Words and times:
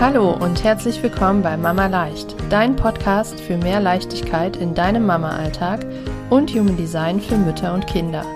Hallo 0.00 0.32
und 0.32 0.64
herzlich 0.64 1.02
willkommen 1.02 1.40
bei 1.40 1.56
Mama 1.56 1.86
Leicht, 1.86 2.34
dein 2.50 2.76
Podcast 2.76 3.40
für 3.40 3.56
mehr 3.56 3.80
Leichtigkeit 3.80 4.56
in 4.56 4.74
deinem 4.74 5.06
Mama-Alltag 5.06 5.86
und 6.30 6.50
Human 6.50 6.76
Design 6.76 7.20
für 7.20 7.38
Mütter 7.38 7.72
und 7.72 7.86
Kinder. 7.86 8.26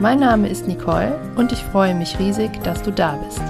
Mein 0.00 0.18
Name 0.18 0.48
ist 0.48 0.66
Nicole 0.66 1.20
und 1.36 1.52
ich 1.52 1.58
freue 1.58 1.94
mich 1.94 2.18
riesig, 2.18 2.50
dass 2.64 2.82
du 2.82 2.90
da 2.90 3.16
bist. 3.16 3.42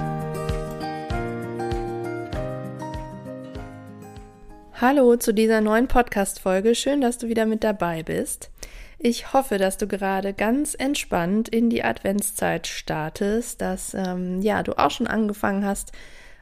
Hallo 4.79 5.15
zu 5.15 5.33
dieser 5.33 5.61
neuen 5.61 5.87
Podcast-Folge. 5.87 6.75
Schön, 6.75 6.99
dass 7.01 7.17
du 7.17 7.27
wieder 7.27 7.45
mit 7.45 7.63
dabei 7.63 8.03
bist. 8.03 8.51
Ich 8.99 9.33
hoffe, 9.33 9.57
dass 9.57 9.77
du 9.77 9.87
gerade 9.87 10.33
ganz 10.33 10.75
entspannt 10.75 11.49
in 11.49 11.69
die 11.69 11.83
Adventszeit 11.83 12.67
startest, 12.67 13.61
dass 13.61 13.93
ähm, 13.93 14.41
ja 14.41 14.63
du 14.63 14.77
auch 14.77 14.91
schon 14.91 15.07
angefangen 15.07 15.65
hast, 15.65 15.93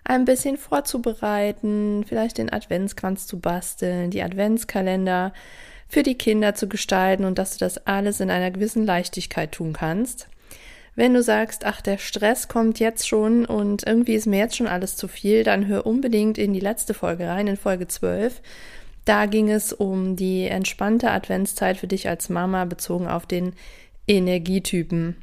ein 0.03 0.25
bisschen 0.25 0.57
vorzubereiten, 0.57 2.03
vielleicht 2.07 2.37
den 2.37 2.51
Adventskranz 2.51 3.27
zu 3.27 3.39
basteln, 3.39 4.11
die 4.11 4.23
Adventskalender 4.23 5.33
für 5.87 6.03
die 6.03 6.15
Kinder 6.15 6.55
zu 6.55 6.67
gestalten 6.67 7.25
und 7.25 7.37
dass 7.37 7.57
du 7.57 7.59
das 7.59 7.85
alles 7.85 8.19
in 8.19 8.29
einer 8.29 8.51
gewissen 8.51 8.85
Leichtigkeit 8.85 9.51
tun 9.51 9.73
kannst. 9.73 10.27
Wenn 10.95 11.13
du 11.13 11.23
sagst, 11.23 11.65
ach, 11.65 11.81
der 11.81 11.97
Stress 11.97 12.47
kommt 12.47 12.79
jetzt 12.79 13.07
schon 13.07 13.45
und 13.45 13.87
irgendwie 13.87 14.15
ist 14.15 14.27
mir 14.27 14.39
jetzt 14.39 14.57
schon 14.57 14.67
alles 14.67 14.97
zu 14.97 15.07
viel, 15.07 15.43
dann 15.43 15.67
hör 15.67 15.85
unbedingt 15.85 16.37
in 16.37 16.53
die 16.53 16.59
letzte 16.59 16.93
Folge 16.93 17.27
rein, 17.27 17.47
in 17.47 17.57
Folge 17.57 17.87
12. 17.87 18.41
Da 19.05 19.25
ging 19.25 19.49
es 19.49 19.73
um 19.73 20.15
die 20.15 20.45
entspannte 20.45 21.11
Adventszeit 21.11 21.77
für 21.77 21.87
dich 21.87 22.07
als 22.07 22.29
Mama 22.29 22.65
bezogen 22.65 23.07
auf 23.07 23.25
den 23.25 23.53
Energietypen. 24.07 25.15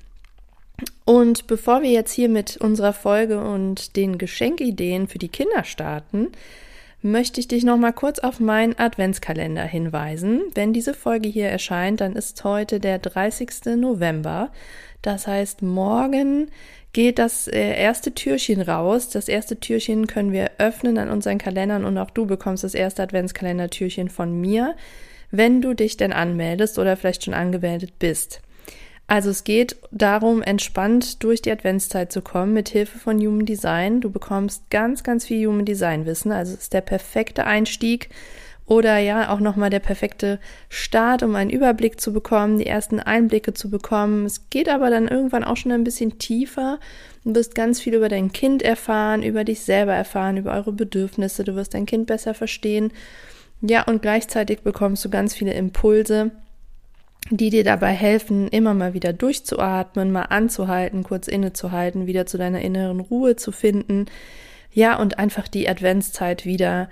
Und 1.05 1.47
bevor 1.47 1.83
wir 1.83 1.91
jetzt 1.91 2.13
hier 2.13 2.29
mit 2.29 2.59
unserer 2.59 2.93
Folge 2.93 3.41
und 3.41 3.97
den 3.97 4.19
Geschenkideen 4.19 5.09
für 5.09 5.19
die 5.19 5.29
Kinder 5.29 5.65
starten, 5.65 6.29
möchte 7.03 7.41
ich 7.41 7.49
dich 7.49 7.65
noch 7.65 7.77
mal 7.77 7.93
kurz 7.93 8.19
auf 8.19 8.41
meinen 8.41 8.79
Adventskalender 8.79 9.65
hinweisen. 9.65 10.43
Wenn 10.55 10.73
diese 10.73 10.95
Folge 10.95 11.29
hier 11.29 11.49
erscheint, 11.49 12.01
dann 12.01 12.15
ist 12.15 12.43
heute 12.45 12.81
der 12.81 12.99
30. 12.99 13.77
November. 13.77 14.51
Das 15.03 15.27
heißt, 15.27 15.63
morgen 15.63 16.51
geht 16.93 17.19
das 17.19 17.47
äh, 17.47 17.81
erste 17.81 18.15
Türchen 18.15 18.61
raus. 18.61 19.11
Das 19.11 19.29
erste 19.29 19.61
Türchen 19.61 20.07
können 20.07 20.33
wir 20.33 20.51
öffnen 20.59 20.99
an 20.99 21.11
unseren 21.11 21.39
Kalendern 21.39 21.85
und 21.85 21.97
auch 21.99 22.11
du 22.11 22.27
bekommst 22.27 22.65
das 22.65 22.75
erste 22.75 23.03
Adventskalendertürchen 23.03 24.09
von 24.09 24.41
mir, 24.41 24.75
wenn 25.31 25.63
du 25.63 25.75
dich 25.75 25.97
denn 25.97 26.13
anmeldest 26.13 26.79
oder 26.79 26.97
vielleicht 26.97 27.25
schon 27.25 27.35
angemeldet 27.35 27.93
bist. 27.99 28.41
Also 29.09 29.31
es 29.31 29.43
geht 29.43 29.77
darum, 29.91 30.43
entspannt 30.43 31.25
durch 31.25 31.41
die 31.41 31.51
Adventszeit 31.51 32.13
zu 32.13 32.21
kommen 32.21 32.53
mit 32.53 32.69
Hilfe 32.69 32.99
von 32.99 33.19
Human 33.19 33.47
Design. 33.47 34.03
Du 34.03 34.11
bekommst 34.11 34.69
ganz, 34.69 35.03
ganz 35.03 35.25
viel 35.25 35.49
Human 35.49 35.65
Design 35.65 36.05
Wissen. 36.05 36.31
Also 36.31 36.53
es 36.53 36.61
ist 36.61 36.75
der 36.75 36.83
perfekte 36.83 37.47
Einstieg 37.47 38.11
oder 38.67 38.99
ja 38.99 39.33
auch 39.33 39.41
nochmal 39.41 39.71
der 39.71 39.79
perfekte 39.79 40.39
Start, 40.69 41.23
um 41.23 41.35
einen 41.37 41.49
Überblick 41.49 41.99
zu 41.99 42.13
bekommen, 42.13 42.59
die 42.59 42.67
ersten 42.67 43.01
Einblicke 43.01 43.55
zu 43.55 43.71
bekommen. 43.71 44.27
Es 44.27 44.51
geht 44.51 44.69
aber 44.69 44.91
dann 44.91 45.09
irgendwann 45.09 45.43
auch 45.43 45.57
schon 45.57 45.73
ein 45.73 45.85
bisschen 45.85 46.19
tiefer. 46.19 46.79
Du 47.25 47.35
wirst 47.35 47.55
ganz 47.55 47.81
viel 47.81 47.95
über 47.95 48.11
dein 48.11 48.31
Kind 48.31 48.63
erfahren, 48.63 49.23
über 49.23 49.45
dich 49.45 49.61
selber 49.61 49.95
erfahren, 49.95 50.37
über 50.37 50.53
eure 50.53 50.73
Bedürfnisse. 50.73 51.45
Du 51.45 51.55
wirst 51.55 51.73
dein 51.73 51.87
Kind 51.87 52.07
besser 52.07 52.35
verstehen. 52.35 52.93
Ja, 53.63 53.85
und 53.85 54.03
gleichzeitig 54.03 54.61
bekommst 54.61 55.03
du 55.03 55.09
ganz 55.09 55.35
viele 55.35 55.55
Impulse 55.55 56.31
die 57.31 57.51
dir 57.51 57.65
dabei 57.65 57.93
helfen, 57.93 58.49
immer 58.49 58.75
mal 58.75 58.95
wieder 58.95 59.13
durchzuatmen, 59.13 60.11
mal 60.13 60.23
anzuhalten, 60.23 61.03
kurz 61.03 61.29
innezuhalten, 61.29 62.07
wieder 62.07 62.27
zu 62.27 62.39
deiner 62.39 62.61
inneren 62.61 63.01
Ruhe 63.01 63.37
zu 63.37 63.53
finden. 63.53 64.07
Ja, 64.73 64.99
und 64.99 65.19
einfach 65.19 65.49
die 65.49 65.69
Adventszeit 65.69 66.45
wieder 66.45 66.89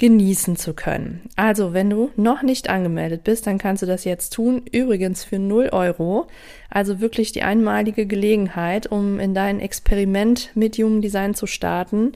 genießen 0.00 0.56
zu 0.56 0.72
können. 0.72 1.28
Also, 1.36 1.74
wenn 1.74 1.90
du 1.90 2.10
noch 2.16 2.42
nicht 2.42 2.70
angemeldet 2.70 3.22
bist, 3.22 3.46
dann 3.46 3.58
kannst 3.58 3.82
du 3.82 3.86
das 3.86 4.04
jetzt 4.04 4.32
tun. 4.32 4.62
Übrigens 4.72 5.24
für 5.24 5.38
0 5.38 5.68
Euro. 5.72 6.26
Also 6.70 7.00
wirklich 7.00 7.32
die 7.32 7.42
einmalige 7.42 8.06
Gelegenheit, 8.06 8.86
um 8.86 9.20
in 9.20 9.34
dein 9.34 9.60
Experiment 9.60 10.52
mit 10.54 10.78
Human 10.78 11.02
Design 11.02 11.34
zu 11.34 11.46
starten. 11.46 12.12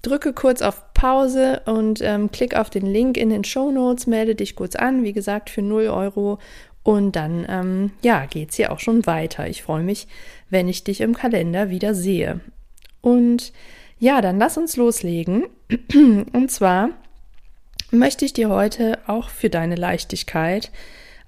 Drücke 0.00 0.32
kurz 0.32 0.62
auf 0.62 0.94
Pause 0.94 1.60
und 1.66 2.00
ähm, 2.02 2.30
klick 2.30 2.56
auf 2.56 2.70
den 2.70 2.86
Link 2.86 3.18
in 3.18 3.28
den 3.28 3.44
Show 3.44 3.70
Notes, 3.70 4.06
melde 4.06 4.34
dich 4.34 4.56
kurz 4.56 4.74
an. 4.74 5.02
Wie 5.02 5.12
gesagt, 5.12 5.50
für 5.50 5.60
0 5.60 5.88
Euro 5.88 6.38
und 6.88 7.16
dann, 7.16 7.44
ähm, 7.50 7.90
ja, 8.00 8.24
geht's 8.24 8.56
hier 8.56 8.72
auch 8.72 8.80
schon 8.80 9.04
weiter. 9.04 9.46
Ich 9.46 9.62
freue 9.62 9.82
mich, 9.82 10.08
wenn 10.48 10.68
ich 10.68 10.84
dich 10.84 11.02
im 11.02 11.14
Kalender 11.14 11.68
wieder 11.68 11.94
sehe. 11.94 12.40
Und 13.02 13.52
ja, 13.98 14.22
dann 14.22 14.38
lass 14.38 14.56
uns 14.56 14.74
loslegen. 14.78 15.44
Und 16.32 16.50
zwar 16.50 16.88
möchte 17.90 18.24
ich 18.24 18.32
dir 18.32 18.48
heute 18.48 19.00
auch 19.06 19.28
für 19.28 19.50
deine 19.50 19.74
Leichtigkeit 19.74 20.70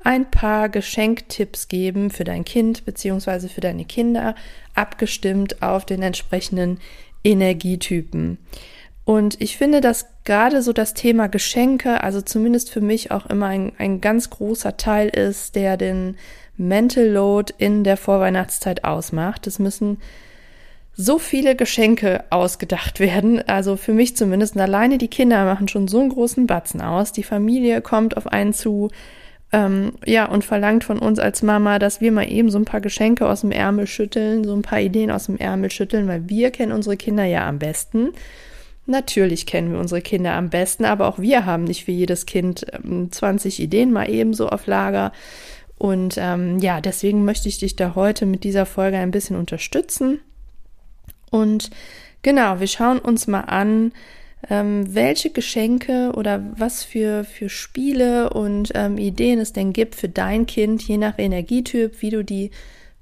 ein 0.03 0.31
paar 0.31 0.70
Geschenktipps 0.70 1.69
geben 1.69 2.09
für 2.09 2.25
dein 2.25 2.47
Kind 2.47 2.87
bzw. 2.87 3.49
für 3.49 3.60
deine 3.60 3.84
Kinder, 3.84 4.37
abgestimmt 4.75 5.60
auf 5.60 5.84
den 5.84 6.00
entsprechenden 6.00 6.81
Energietypen. 7.22 8.38
Und 9.10 9.41
ich 9.41 9.56
finde, 9.56 9.81
dass 9.81 10.06
gerade 10.22 10.62
so 10.62 10.72
das 10.72 10.94
Thema 10.94 11.26
Geschenke, 11.26 12.04
also 12.04 12.21
zumindest 12.21 12.71
für 12.71 12.81
mich 12.81 13.10
auch 13.10 13.26
immer 13.26 13.47
ein, 13.47 13.72
ein 13.76 14.00
ganz 14.00 14.31
großer 14.31 14.76
Teil 14.76 15.09
ist, 15.09 15.56
der 15.56 15.76
den 15.76 16.16
Mental 16.56 17.09
Load 17.09 17.53
in 17.59 17.82
der 17.82 17.97
Vorweihnachtszeit 17.97 18.84
ausmacht. 18.84 19.49
Es 19.49 19.59
müssen 19.59 19.99
so 20.94 21.19
viele 21.19 21.56
Geschenke 21.56 22.22
ausgedacht 22.31 23.00
werden. 23.00 23.43
Also 23.49 23.75
für 23.75 23.94
mich 23.94 24.16
zumindest. 24.16 24.54
Und 24.54 24.60
alleine 24.60 24.97
die 24.97 25.09
Kinder 25.09 25.44
machen 25.44 25.66
schon 25.66 25.88
so 25.88 25.99
einen 25.99 26.10
großen 26.10 26.47
Batzen 26.47 26.81
aus. 26.81 27.10
Die 27.10 27.25
Familie 27.25 27.81
kommt 27.81 28.16
auf 28.16 28.28
einen 28.28 28.53
zu, 28.53 28.93
ähm, 29.50 29.94
ja, 30.06 30.26
und 30.26 30.44
verlangt 30.44 30.84
von 30.84 31.00
uns 31.00 31.19
als 31.19 31.43
Mama, 31.43 31.81
dass 31.81 32.00
wir 32.00 32.12
mal 32.12 32.31
eben 32.31 32.49
so 32.49 32.59
ein 32.60 32.65
paar 32.65 32.81
Geschenke 32.81 33.28
aus 33.28 33.41
dem 33.41 33.50
Ärmel 33.50 33.88
schütteln, 33.88 34.44
so 34.44 34.54
ein 34.54 34.62
paar 34.62 34.81
Ideen 34.81 35.10
aus 35.10 35.26
dem 35.26 35.37
Ärmel 35.37 35.72
schütteln, 35.72 36.06
weil 36.06 36.28
wir 36.28 36.53
kennen 36.53 36.70
unsere 36.70 36.97
Kinder 36.97 37.25
ja 37.25 37.49
am 37.49 37.59
besten. 37.59 38.10
Natürlich 38.87 39.47
kennen 39.47 39.73
wir 39.73 39.79
unsere 39.79 40.01
Kinder 40.01 40.33
am 40.33 40.51
besten, 40.51 40.85
aber 40.85 41.07
auch 41.07 41.19
wir 41.19 41.47
haben 41.47 41.65
nicht 41.65 41.85
für 41.85 41.93
jedes 41.93 42.27
Kind 42.27 42.67
20 43.11 43.59
ähm, 43.59 43.65
Ideen 43.65 43.93
mal 43.93 44.11
ebenso 44.11 44.49
auf 44.49 44.67
Lager. 44.67 45.13
Und 45.79 46.17
ähm, 46.19 46.59
ja, 46.59 46.81
deswegen 46.81 47.25
möchte 47.25 47.49
ich 47.49 47.59
dich 47.59 47.77
da 47.77 47.95
heute 47.95 48.27
mit 48.27 48.45
dieser 48.45 48.67
Folge 48.67 48.99
ein 48.99 49.13
bisschen 49.13 49.37
unterstützen. 49.37 50.21
Und 51.31 51.71
genau, 52.23 52.61
wir 52.61 52.67
schauen 52.67 52.99
uns 52.99 53.27
mal 53.27 53.43
an, 53.43 53.93
ähm, 54.49 54.95
welche 54.95 55.31
Geschenke 55.31 56.12
oder 56.15 56.43
was 56.57 56.83
für, 56.83 57.25
für 57.25 57.49
Spiele 57.49 58.31
und 58.31 58.73
ähm, 58.75 58.99
Ideen 58.99 59.39
es 59.39 59.53
denn 59.53 59.73
gibt 59.73 59.95
für 59.95 60.09
dein 60.09 60.47
Kind, 60.47 60.83
je 60.83 60.97
nach 60.97 61.19
Energietyp, 61.19 62.01
wie 62.01 62.11
du 62.11 62.25
die 62.25 62.51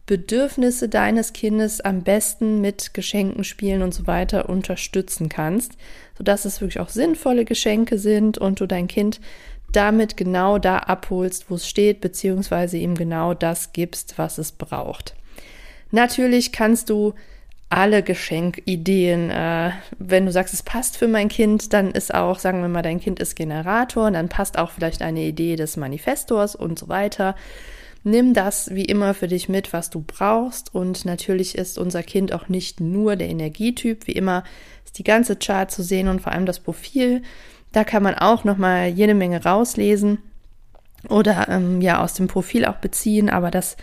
Bedürfnisse 0.08 0.88
deines 0.88 1.34
Kindes 1.34 1.82
am 1.82 2.02
besten 2.02 2.62
mit 2.62 2.94
Geschenken, 2.94 3.44
Spielen 3.44 3.82
und 3.82 3.92
so 3.92 4.06
weiter 4.06 4.48
unterstützen 4.48 5.28
kannst, 5.28 5.72
sodass 6.16 6.46
es 6.46 6.62
wirklich 6.62 6.80
auch 6.80 6.88
sinnvolle 6.88 7.44
Geschenke 7.44 7.98
sind 7.98 8.38
und 8.38 8.58
du 8.58 8.66
dein 8.66 8.88
Kind 8.88 9.20
damit 9.70 10.16
genau 10.16 10.58
da 10.58 10.78
abholst, 10.78 11.50
wo 11.50 11.56
es 11.56 11.68
steht, 11.68 12.00
beziehungsweise 12.00 12.78
ihm 12.78 12.94
genau 12.94 13.34
das 13.34 13.74
gibst, 13.74 14.16
was 14.16 14.38
es 14.38 14.52
braucht. 14.52 15.14
Natürlich 15.90 16.52
kannst 16.52 16.88
du 16.88 17.12
alle 17.68 18.02
Geschenkideen, 18.02 19.28
äh, 19.28 19.72
wenn 19.98 20.24
du 20.24 20.32
sagst, 20.32 20.54
es 20.54 20.62
passt 20.62 20.96
für 20.96 21.06
mein 21.06 21.28
Kind, 21.28 21.74
dann 21.74 21.90
ist 21.90 22.14
auch, 22.14 22.38
sagen 22.38 22.62
wir 22.62 22.68
mal, 22.68 22.80
dein 22.80 22.98
Kind 22.98 23.20
ist 23.20 23.36
Generator, 23.36 24.10
dann 24.10 24.30
passt 24.30 24.58
auch 24.58 24.70
vielleicht 24.70 25.02
eine 25.02 25.20
Idee 25.24 25.56
des 25.56 25.76
Manifestors 25.76 26.56
und 26.56 26.78
so 26.78 26.88
weiter. 26.88 27.36
Nimm 28.04 28.32
das 28.32 28.74
wie 28.74 28.84
immer 28.84 29.12
für 29.14 29.28
dich 29.28 29.48
mit, 29.48 29.72
was 29.72 29.90
du 29.90 30.04
brauchst. 30.06 30.74
Und 30.74 31.04
natürlich 31.04 31.56
ist 31.56 31.78
unser 31.78 32.02
Kind 32.02 32.32
auch 32.32 32.48
nicht 32.48 32.80
nur 32.80 33.16
der 33.16 33.28
Energietyp. 33.28 34.06
Wie 34.06 34.12
immer 34.12 34.44
ist 34.84 34.98
die 34.98 35.04
ganze 35.04 35.36
Chart 35.36 35.70
zu 35.70 35.82
sehen 35.82 36.08
und 36.08 36.20
vor 36.20 36.32
allem 36.32 36.46
das 36.46 36.60
Profil. 36.60 37.22
Da 37.72 37.84
kann 37.84 38.02
man 38.02 38.14
auch 38.14 38.44
nochmal 38.44 38.88
jede 38.88 39.14
Menge 39.14 39.44
rauslesen 39.44 40.18
oder 41.08 41.48
ähm, 41.48 41.80
ja 41.80 42.02
aus 42.02 42.14
dem 42.14 42.28
Profil 42.28 42.64
auch 42.64 42.76
beziehen. 42.76 43.28
Aber 43.28 43.50
das 43.50 43.76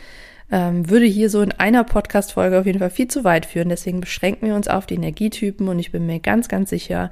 ähm, 0.51 0.89
würde 0.89 1.05
hier 1.05 1.29
so 1.29 1.41
in 1.41 1.51
einer 1.51 1.83
Podcast-Folge 1.83 2.59
auf 2.59 2.65
jeden 2.65 2.79
Fall 2.79 2.89
viel 2.89 3.07
zu 3.07 3.23
weit 3.23 3.45
führen. 3.45 3.69
Deswegen 3.69 4.01
beschränken 4.01 4.47
wir 4.47 4.55
uns 4.55 4.67
auf 4.67 4.85
die 4.85 4.95
Energietypen 4.95 5.67
und 5.67 5.79
ich 5.79 5.91
bin 5.91 6.05
mir 6.05 6.19
ganz, 6.19 6.47
ganz 6.47 6.69
sicher, 6.69 7.11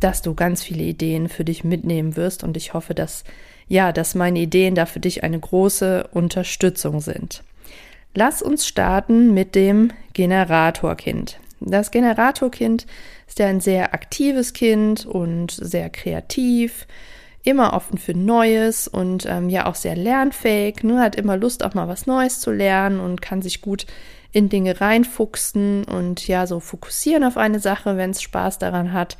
dass 0.00 0.22
du 0.22 0.34
ganz 0.34 0.62
viele 0.62 0.84
Ideen 0.84 1.28
für 1.28 1.44
dich 1.44 1.64
mitnehmen 1.64 2.16
wirst 2.16 2.44
und 2.44 2.56
ich 2.56 2.74
hoffe, 2.74 2.94
dass 2.94 3.24
ja, 3.68 3.92
dass 3.92 4.14
meine 4.14 4.40
Ideen 4.40 4.74
da 4.74 4.86
für 4.86 5.00
dich 5.00 5.22
eine 5.22 5.38
große 5.38 6.08
Unterstützung 6.12 7.00
sind. 7.00 7.42
Lass 8.14 8.42
uns 8.42 8.66
starten 8.66 9.34
mit 9.34 9.54
dem 9.54 9.92
Generatorkind. 10.14 11.38
Das 11.60 11.90
Generatorkind 11.90 12.86
ist 13.26 13.38
ja 13.38 13.46
ein 13.46 13.60
sehr 13.60 13.92
aktives 13.94 14.52
Kind 14.52 15.04
und 15.04 15.50
sehr 15.50 15.90
kreativ, 15.90 16.86
immer 17.44 17.74
offen 17.74 17.98
für 17.98 18.14
Neues 18.14 18.88
und 18.88 19.26
ähm, 19.26 19.48
ja 19.48 19.66
auch 19.66 19.74
sehr 19.74 19.96
lernfähig, 19.96 20.82
ne, 20.82 21.00
hat 21.00 21.16
immer 21.16 21.36
Lust 21.36 21.64
auch 21.64 21.74
mal 21.74 21.88
was 21.88 22.06
Neues 22.06 22.40
zu 22.40 22.50
lernen 22.50 23.00
und 23.00 23.22
kann 23.22 23.42
sich 23.42 23.60
gut 23.60 23.86
in 24.32 24.48
Dinge 24.48 24.80
reinfuchsen 24.80 25.84
und 25.84 26.26
ja 26.28 26.46
so 26.46 26.60
fokussieren 26.60 27.24
auf 27.24 27.36
eine 27.36 27.60
Sache, 27.60 27.96
wenn 27.96 28.10
es 28.10 28.22
Spaß 28.22 28.58
daran 28.58 28.92
hat 28.92 29.16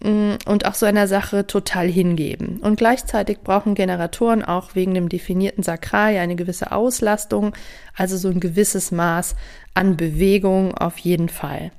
und 0.00 0.64
auch 0.64 0.74
so 0.74 0.86
einer 0.86 1.08
Sache 1.08 1.46
total 1.46 1.88
hingeben. 1.88 2.58
Und 2.58 2.76
gleichzeitig 2.76 3.40
brauchen 3.40 3.74
Generatoren 3.74 4.44
auch 4.44 4.74
wegen 4.74 4.94
dem 4.94 5.08
definierten 5.08 5.64
Sakral 5.64 6.16
eine 6.16 6.36
gewisse 6.36 6.72
Auslastung, 6.72 7.52
also 7.96 8.16
so 8.16 8.28
ein 8.28 8.40
gewisses 8.40 8.92
Maß 8.92 9.34
an 9.74 9.96
Bewegung 9.96 10.76
auf 10.76 10.98
jeden 10.98 11.28
Fall. 11.28 11.72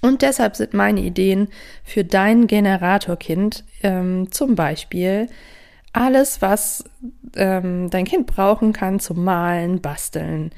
Und 0.00 0.22
deshalb 0.22 0.56
sind 0.56 0.74
meine 0.74 1.00
Ideen 1.00 1.48
für 1.84 2.04
dein 2.04 2.48
Generatorkind 2.48 3.64
ähm, 3.84 4.32
zum 4.32 4.56
Beispiel 4.56 5.28
alles, 5.92 6.42
was 6.42 6.84
ähm, 7.36 7.88
dein 7.90 8.04
Kind 8.04 8.26
brauchen 8.26 8.72
kann 8.72 8.98
zum 8.98 9.22
Malen, 9.22 9.80
Basteln 9.80 10.50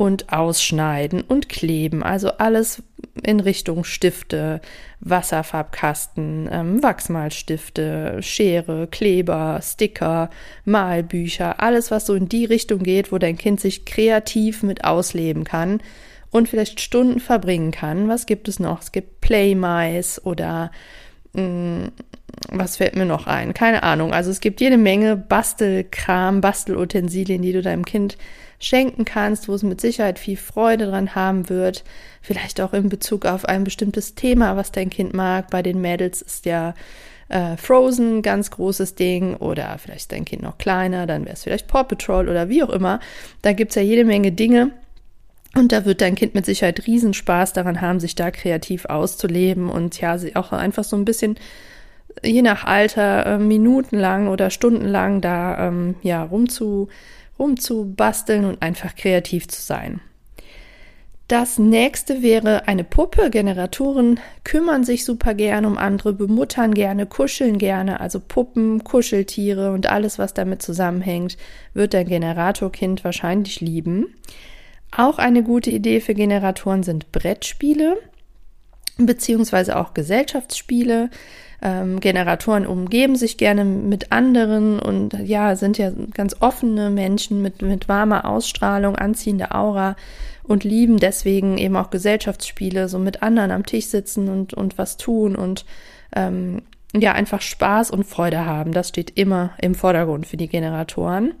und 0.00 0.32
Ausschneiden 0.32 1.20
und 1.20 1.50
Kleben. 1.50 2.02
Also 2.02 2.30
alles 2.38 2.82
in 3.22 3.38
Richtung 3.38 3.84
Stifte, 3.84 4.62
Wasserfarbkasten, 5.00 6.48
ähm, 6.50 6.82
Wachsmalstifte, 6.82 8.16
Schere, 8.22 8.86
Kleber, 8.86 9.60
Sticker, 9.62 10.30
Malbücher, 10.64 11.60
alles, 11.60 11.90
was 11.90 12.06
so 12.06 12.14
in 12.14 12.30
die 12.30 12.46
Richtung 12.46 12.82
geht, 12.82 13.12
wo 13.12 13.18
dein 13.18 13.36
Kind 13.36 13.60
sich 13.60 13.84
kreativ 13.84 14.62
mit 14.62 14.84
ausleben 14.84 15.44
kann 15.44 15.82
und 16.30 16.48
vielleicht 16.48 16.80
Stunden 16.80 17.20
verbringen 17.20 17.70
kann. 17.70 18.08
Was 18.08 18.24
gibt 18.24 18.48
es 18.48 18.58
noch? 18.58 18.80
Es 18.80 18.92
gibt 18.92 19.20
Playmice 19.20 20.24
oder 20.24 20.70
mh, 21.34 21.42
mm, 21.42 21.92
was 22.48 22.78
fällt 22.78 22.96
mir 22.96 23.04
noch 23.04 23.26
ein? 23.26 23.52
Keine 23.52 23.82
Ahnung. 23.82 24.14
Also 24.14 24.30
es 24.30 24.40
gibt 24.40 24.62
jede 24.62 24.78
Menge 24.78 25.18
Bastelkram, 25.18 26.40
Bastelutensilien, 26.40 27.42
die 27.42 27.52
du 27.52 27.60
deinem 27.60 27.84
Kind 27.84 28.16
schenken 28.60 29.04
kannst, 29.04 29.48
wo 29.48 29.54
es 29.54 29.64
mit 29.64 29.80
Sicherheit 29.80 30.18
viel 30.18 30.36
Freude 30.36 30.86
dran 30.86 31.14
haben 31.16 31.48
wird. 31.48 31.82
Vielleicht 32.22 32.60
auch 32.60 32.72
in 32.72 32.88
Bezug 32.88 33.26
auf 33.26 33.44
ein 33.44 33.64
bestimmtes 33.64 34.14
Thema, 34.14 34.56
was 34.56 34.70
dein 34.70 34.90
Kind 34.90 35.14
mag. 35.14 35.50
Bei 35.50 35.62
den 35.62 35.80
Mädels 35.80 36.22
ist 36.22 36.46
ja 36.46 36.74
äh, 37.28 37.56
Frozen 37.56 38.22
ganz 38.22 38.50
großes 38.52 38.94
Ding 38.94 39.34
oder 39.34 39.76
vielleicht 39.78 40.02
ist 40.02 40.12
dein 40.12 40.24
Kind 40.24 40.42
noch 40.42 40.58
kleiner, 40.58 41.06
dann 41.06 41.24
wäre 41.24 41.34
es 41.34 41.42
vielleicht 41.42 41.66
Paw 41.66 41.84
Patrol 41.84 42.28
oder 42.28 42.48
wie 42.48 42.62
auch 42.62 42.70
immer. 42.70 43.00
Da 43.42 43.52
gibt's 43.52 43.74
ja 43.74 43.82
jede 43.82 44.04
Menge 44.04 44.30
Dinge, 44.30 44.72
und 45.56 45.72
da 45.72 45.84
wird 45.84 46.00
dein 46.00 46.14
Kind 46.14 46.34
mit 46.34 46.46
Sicherheit 46.46 46.86
Riesenspaß 46.86 47.52
daran 47.52 47.80
haben, 47.80 47.98
sich 47.98 48.14
da 48.14 48.30
kreativ 48.30 48.84
auszuleben 48.84 49.68
und 49.68 50.00
ja, 50.00 50.16
sie 50.16 50.36
auch 50.36 50.52
einfach 50.52 50.84
so 50.84 50.96
ein 50.96 51.04
bisschen, 51.04 51.36
je 52.22 52.42
nach 52.42 52.64
Alter, 52.64 53.26
äh, 53.26 53.38
minutenlang 53.38 54.28
oder 54.28 54.50
stundenlang 54.50 55.20
da 55.20 55.68
ähm, 55.68 55.96
ja 56.02 56.22
rumzu, 56.22 56.88
rumzubasteln 57.40 58.44
und 58.44 58.62
einfach 58.62 58.94
kreativ 58.94 59.48
zu 59.48 59.60
sein. 59.60 60.00
Das 61.30 61.60
nächste 61.60 62.22
wäre 62.22 62.66
eine 62.66 62.82
Puppe. 62.82 63.30
Generatoren 63.30 64.18
kümmern 64.42 64.82
sich 64.82 65.04
super 65.04 65.32
gern 65.34 65.64
um 65.64 65.78
andere, 65.78 66.12
bemuttern 66.12 66.74
gerne, 66.74 67.06
kuscheln 67.06 67.58
gerne. 67.58 68.00
Also 68.00 68.18
Puppen, 68.18 68.82
Kuscheltiere 68.82 69.72
und 69.72 69.88
alles, 69.88 70.18
was 70.18 70.34
damit 70.34 70.60
zusammenhängt, 70.60 71.36
wird 71.72 71.94
dein 71.94 72.08
Generatorkind 72.08 73.04
wahrscheinlich 73.04 73.60
lieben. 73.60 74.14
Auch 74.90 75.18
eine 75.18 75.44
gute 75.44 75.70
Idee 75.70 76.00
für 76.00 76.14
Generatoren 76.14 76.82
sind 76.82 77.12
Brettspiele 77.12 77.96
beziehungsweise 79.06 79.76
auch 79.76 79.94
Gesellschaftsspiele. 79.94 81.10
Ähm, 81.62 82.00
Generatoren 82.00 82.66
umgeben 82.66 83.16
sich 83.16 83.36
gerne 83.36 83.64
mit 83.64 84.12
anderen 84.12 84.78
und 84.78 85.12
ja, 85.24 85.56
sind 85.56 85.76
ja 85.76 85.92
ganz 86.14 86.36
offene 86.40 86.88
Menschen 86.88 87.42
mit, 87.42 87.60
mit 87.60 87.88
warmer 87.88 88.24
Ausstrahlung, 88.24 88.96
anziehender 88.96 89.54
Aura 89.54 89.96
und 90.42 90.64
lieben 90.64 90.96
deswegen 90.96 91.58
eben 91.58 91.76
auch 91.76 91.90
Gesellschaftsspiele, 91.90 92.88
so 92.88 92.98
mit 92.98 93.22
anderen 93.22 93.50
am 93.50 93.66
Tisch 93.66 93.86
sitzen 93.86 94.28
und, 94.28 94.54
und 94.54 94.78
was 94.78 94.96
tun 94.96 95.36
und 95.36 95.66
ähm, 96.16 96.62
ja, 96.94 97.12
einfach 97.12 97.40
Spaß 97.40 97.90
und 97.90 98.04
Freude 98.04 98.46
haben. 98.46 98.72
Das 98.72 98.88
steht 98.88 99.16
immer 99.16 99.52
im 99.60 99.74
Vordergrund 99.74 100.26
für 100.26 100.36
die 100.36 100.48
Generatoren. 100.48 101.34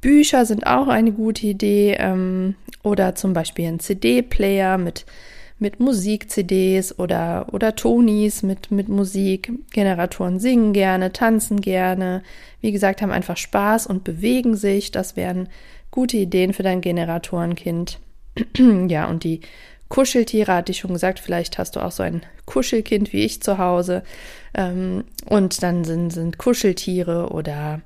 Bücher 0.00 0.46
sind 0.46 0.66
auch 0.66 0.88
eine 0.88 1.12
gute 1.12 1.46
Idee 1.46 1.96
ähm, 1.98 2.56
oder 2.82 3.14
zum 3.14 3.32
Beispiel 3.32 3.68
ein 3.68 3.80
CD-Player 3.80 4.78
mit, 4.78 5.06
mit 5.64 5.80
Musik-CDs 5.80 6.98
oder, 6.98 7.46
oder 7.52 7.74
Tonis 7.74 8.42
mit, 8.42 8.70
mit 8.70 8.90
Musik. 8.90 9.50
Generatoren 9.72 10.38
singen 10.38 10.74
gerne, 10.74 11.10
tanzen 11.10 11.62
gerne. 11.62 12.22
Wie 12.60 12.70
gesagt, 12.70 13.00
haben 13.00 13.10
einfach 13.10 13.38
Spaß 13.38 13.86
und 13.86 14.04
bewegen 14.04 14.56
sich. 14.56 14.90
Das 14.90 15.16
wären 15.16 15.48
gute 15.90 16.18
Ideen 16.18 16.52
für 16.52 16.62
dein 16.62 16.82
Generatorenkind. 16.82 17.98
ja, 18.88 19.08
und 19.08 19.24
die 19.24 19.40
Kuscheltiere 19.88 20.52
hatte 20.52 20.72
ich 20.72 20.80
schon 20.80 20.92
gesagt, 20.92 21.18
vielleicht 21.18 21.56
hast 21.56 21.76
du 21.76 21.80
auch 21.80 21.92
so 21.92 22.02
ein 22.02 22.26
Kuschelkind 22.44 23.14
wie 23.14 23.24
ich 23.24 23.42
zu 23.42 23.56
Hause. 23.56 24.02
Ähm, 24.52 25.04
und 25.30 25.62
dann 25.62 25.84
sind, 25.84 26.10
sind 26.10 26.36
Kuscheltiere 26.36 27.30
oder 27.30 27.80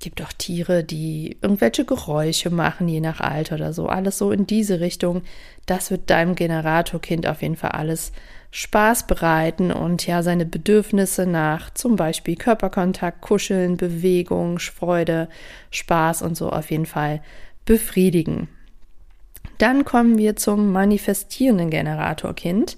gibt 0.00 0.22
auch 0.22 0.32
Tiere, 0.32 0.84
die 0.84 1.38
irgendwelche 1.42 1.84
Geräusche 1.84 2.50
machen, 2.50 2.88
je 2.88 3.00
nach 3.00 3.20
Alter 3.20 3.56
oder 3.56 3.72
so. 3.72 3.86
Alles 3.86 4.18
so 4.18 4.30
in 4.30 4.46
diese 4.46 4.80
Richtung. 4.80 5.22
Das 5.66 5.90
wird 5.90 6.10
deinem 6.10 6.34
Generatorkind 6.34 7.26
auf 7.26 7.42
jeden 7.42 7.56
Fall 7.56 7.72
alles 7.72 8.12
Spaß 8.50 9.06
bereiten 9.06 9.72
und 9.72 10.06
ja 10.06 10.22
seine 10.22 10.46
Bedürfnisse 10.46 11.26
nach 11.26 11.70
zum 11.74 11.96
Beispiel 11.96 12.36
Körperkontakt, 12.36 13.20
Kuscheln, 13.20 13.76
Bewegung, 13.76 14.58
Freude, 14.58 15.28
Spaß 15.70 16.22
und 16.22 16.36
so 16.36 16.50
auf 16.50 16.70
jeden 16.70 16.86
Fall 16.86 17.20
befriedigen. 17.64 18.48
Dann 19.58 19.84
kommen 19.84 20.16
wir 20.16 20.36
zum 20.36 20.72
manifestierenden 20.72 21.68
Generatorkind. 21.68 22.76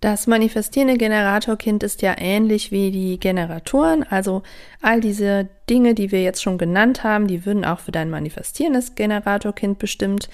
Das 0.00 0.26
manifestierende 0.26 0.96
Generatorkind 0.96 1.82
ist 1.82 2.00
ja 2.00 2.14
ähnlich 2.16 2.72
wie 2.72 2.90
die 2.90 3.20
Generatoren, 3.20 4.02
also 4.02 4.42
all 4.80 5.00
diese 5.00 5.48
Dinge, 5.68 5.94
die 5.94 6.10
wir 6.10 6.22
jetzt 6.22 6.42
schon 6.42 6.56
genannt 6.56 7.04
haben, 7.04 7.26
die 7.26 7.44
würden 7.44 7.66
auch 7.66 7.80
für 7.80 7.92
dein 7.92 8.08
manifestierendes 8.08 8.94
Generatorkind 8.94 9.78
bestimmt 9.78 10.30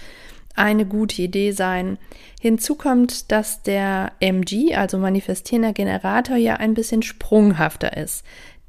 eine 0.54 0.86
gute 0.86 1.20
Idee 1.20 1.50
sein. 1.50 1.98
Hinzu 2.40 2.76
kommt, 2.76 3.32
dass 3.32 3.62
der 3.62 4.12
MG, 4.20 4.76
also 4.76 4.98
manifestierender 4.98 5.72
Generator, 5.72 6.36
ja 6.36 6.54
ein 6.54 6.74
bisschen 6.74 7.02
sprunghafter 7.02 7.96
ist. 7.96 8.24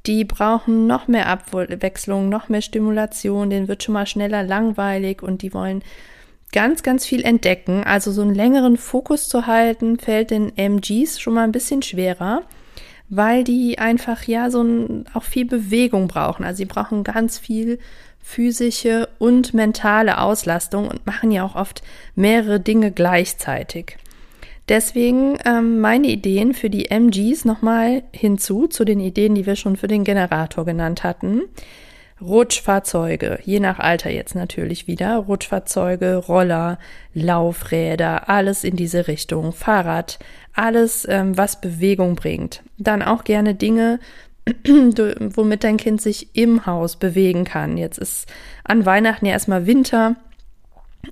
Die 0.07 0.25
brauchen 0.25 0.87
noch 0.87 1.07
mehr 1.07 1.27
Abwechslung, 1.27 2.27
noch 2.27 2.49
mehr 2.49 2.61
Stimulation, 2.61 3.51
denen 3.51 3.67
wird 3.67 3.83
schon 3.83 3.93
mal 3.93 4.07
schneller 4.07 4.41
langweilig 4.41 5.21
und 5.21 5.43
die 5.43 5.53
wollen 5.53 5.83
ganz, 6.51 6.83
ganz 6.83 7.05
viel 7.05 7.23
entdecken. 7.23 7.83
Also 7.83 8.11
so 8.11 8.21
einen 8.21 8.35
längeren 8.35 8.77
Fokus 8.77 9.29
zu 9.29 9.47
halten, 9.47 9.99
fällt 9.99 10.31
den 10.31 10.57
MGs 10.57 11.19
schon 11.19 11.33
mal 11.33 11.43
ein 11.43 11.51
bisschen 11.51 11.81
schwerer, 11.81 12.43
weil 13.09 13.43
die 13.43 13.79
einfach 13.79 14.23
ja 14.23 14.49
so 14.49 14.61
ein, 14.61 15.05
auch 15.13 15.23
viel 15.23 15.45
Bewegung 15.45 16.07
brauchen. 16.07 16.43
Also 16.43 16.57
sie 16.57 16.65
brauchen 16.65 17.03
ganz 17.03 17.37
viel 17.37 17.79
physische 18.21 19.07
und 19.19 19.53
mentale 19.53 20.19
Auslastung 20.19 20.87
und 20.89 21.05
machen 21.05 21.31
ja 21.31 21.45
auch 21.45 21.55
oft 21.55 21.81
mehrere 22.15 22.59
Dinge 22.59 22.91
gleichzeitig. 22.91 23.97
Deswegen 24.69 25.37
ähm, 25.45 25.79
meine 25.79 26.07
Ideen 26.07 26.53
für 26.53 26.69
die 26.69 26.91
MGs 26.91 27.45
nochmal 27.45 28.03
hinzu 28.11 28.67
zu 28.67 28.83
den 28.83 28.99
Ideen, 28.99 29.33
die 29.35 29.45
wir 29.45 29.55
schon 29.55 29.77
für 29.77 29.87
den 29.87 30.03
Generator 30.03 30.65
genannt 30.65 31.03
hatten. 31.03 31.43
Rutschfahrzeuge, 32.19 33.39
je 33.43 33.59
nach 33.59 33.79
Alter 33.79 34.09
jetzt 34.09 34.33
natürlich 34.33 34.87
wieder, 34.87 35.17
Rutschfahrzeuge, 35.17 36.15
Roller, 36.15 36.79
Laufräder, 37.13 38.27
alles 38.27 38.63
in 38.63 38.75
diese 38.75 39.07
Richtung, 39.07 39.53
Fahrrad, 39.53 40.17
alles, 40.53 41.07
ähm, 41.07 41.37
was 41.37 41.61
Bewegung 41.61 42.15
bringt. 42.15 42.63
Dann 42.79 43.03
auch 43.03 43.23
gerne 43.23 43.53
Dinge, 43.53 43.99
womit 44.65 45.63
dein 45.63 45.77
Kind 45.77 46.01
sich 46.01 46.35
im 46.35 46.65
Haus 46.65 46.95
bewegen 46.95 47.43
kann. 47.43 47.77
Jetzt 47.77 47.99
ist 47.99 48.27
an 48.63 48.85
Weihnachten 48.85 49.25
ja 49.25 49.33
erstmal 49.33 49.67
Winter. 49.67 50.15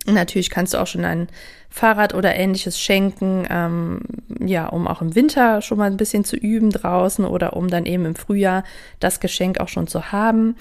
Natürlich 0.08 0.50
kannst 0.50 0.74
du 0.74 0.80
auch 0.80 0.88
schon 0.88 1.06
ein 1.06 1.28
Fahrrad 1.70 2.14
oder 2.14 2.36
ähnliches 2.36 2.80
schenken, 2.80 3.46
ähm, 3.50 4.02
ja, 4.40 4.68
um 4.68 4.88
auch 4.88 5.02
im 5.02 5.14
Winter 5.14 5.62
schon 5.62 5.78
mal 5.78 5.92
ein 5.92 5.98
bisschen 5.98 6.24
zu 6.24 6.36
üben 6.36 6.72
draußen 6.72 7.26
oder 7.26 7.56
um 7.56 7.68
dann 7.68 7.86
eben 7.86 8.06
im 8.06 8.16
Frühjahr 8.16 8.64
das 9.00 9.20
Geschenk 9.20 9.60
auch 9.60 9.68
schon 9.68 9.88
zu 9.88 10.12
haben. 10.12 10.56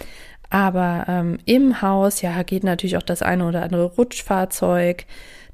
Aber 0.54 1.06
ähm, 1.08 1.38
im 1.46 1.82
Haus, 1.82 2.22
ja, 2.22 2.40
geht 2.44 2.62
natürlich 2.62 2.96
auch 2.96 3.02
das 3.02 3.22
eine 3.22 3.48
oder 3.48 3.64
andere 3.64 3.86
Rutschfahrzeug, 3.86 5.04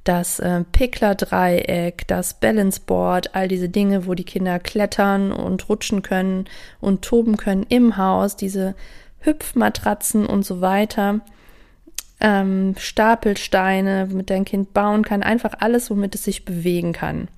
das 0.05 0.41
äh, 0.41 0.63
Pickler-Dreieck, 0.73 2.07
das 2.07 2.35
Balanceboard, 2.35 3.35
all 3.35 3.49
diese 3.49 3.71
Dinge, 3.71 4.07
wo 4.07 4.13
die 4.13 4.25
Kinder 4.25 4.59
klettern 4.59 5.33
und 5.33 5.71
rutschen 5.71 6.03
können 6.03 6.45
und 6.83 7.01
toben 7.01 7.39
können 7.39 7.65
im 7.71 7.97
Haus, 7.97 8.37
diese 8.37 8.75
Hüpfmatratzen 9.21 10.27
und 10.27 10.45
so 10.45 10.61
weiter. 10.61 11.21
Ähm, 12.21 12.75
Stapelsteine, 12.77 14.07
mit 14.13 14.29
dein 14.29 14.45
Kind 14.45 14.75
bauen 14.75 15.03
kann, 15.03 15.23
einfach 15.23 15.55
alles, 15.61 15.91
womit 15.91 16.15
es 16.15 16.25
sich 16.25 16.45
bewegen 16.45 16.93
kann 16.93 17.29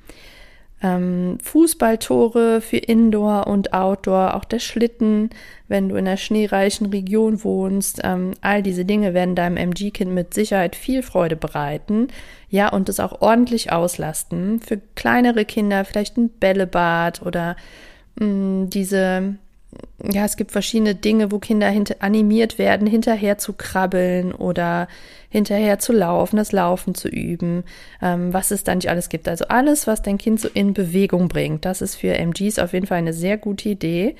ähm, 0.82 1.38
Fußballtore 1.42 2.60
für 2.60 2.76
Indoor 2.76 3.46
und 3.46 3.72
Outdoor, 3.72 4.34
auch 4.34 4.44
der 4.44 4.58
Schlitten, 4.58 5.30
wenn 5.68 5.88
du 5.88 5.94
in 5.94 6.06
einer 6.06 6.16
schneereichen 6.16 6.86
Region 6.86 7.44
wohnst. 7.44 8.00
Ähm, 8.02 8.32
all 8.40 8.62
diese 8.62 8.84
Dinge 8.84 9.14
werden 9.14 9.36
deinem 9.36 9.56
MG-Kind 9.56 10.12
mit 10.12 10.34
Sicherheit 10.34 10.74
viel 10.74 11.02
Freude 11.02 11.36
bereiten. 11.36 12.08
Ja, 12.48 12.68
und 12.68 12.88
es 12.88 13.00
auch 13.00 13.20
ordentlich 13.22 13.72
auslasten. 13.72 14.60
Für 14.60 14.80
kleinere 14.96 15.44
Kinder 15.44 15.84
vielleicht 15.84 16.16
ein 16.16 16.28
Bällebad 16.28 17.22
oder 17.22 17.56
mh, 18.16 18.26
mm, 18.26 18.70
diese, 18.70 19.36
ja, 20.10 20.24
es 20.24 20.36
gibt 20.36 20.52
verschiedene 20.52 20.94
Dinge, 20.94 21.30
wo 21.30 21.38
Kinder 21.38 21.72
animiert 22.00 22.58
werden, 22.58 22.86
hinterher 22.86 23.38
zu 23.38 23.52
krabbeln 23.52 24.32
oder 24.32 24.88
hinterher 25.28 25.78
zu 25.78 25.92
laufen, 25.92 26.36
das 26.36 26.52
Laufen 26.52 26.94
zu 26.94 27.08
üben, 27.08 27.64
ähm, 28.00 28.32
was 28.32 28.50
es 28.50 28.64
da 28.64 28.74
nicht 28.74 28.90
alles 28.90 29.08
gibt. 29.08 29.28
Also 29.28 29.46
alles, 29.46 29.86
was 29.86 30.02
dein 30.02 30.18
Kind 30.18 30.40
so 30.40 30.48
in 30.48 30.74
Bewegung 30.74 31.28
bringt, 31.28 31.64
das 31.64 31.82
ist 31.82 31.94
für 31.94 32.14
MGs 32.14 32.58
auf 32.58 32.72
jeden 32.72 32.86
Fall 32.86 32.98
eine 32.98 33.12
sehr 33.12 33.38
gute 33.38 33.68
Idee. 33.68 34.16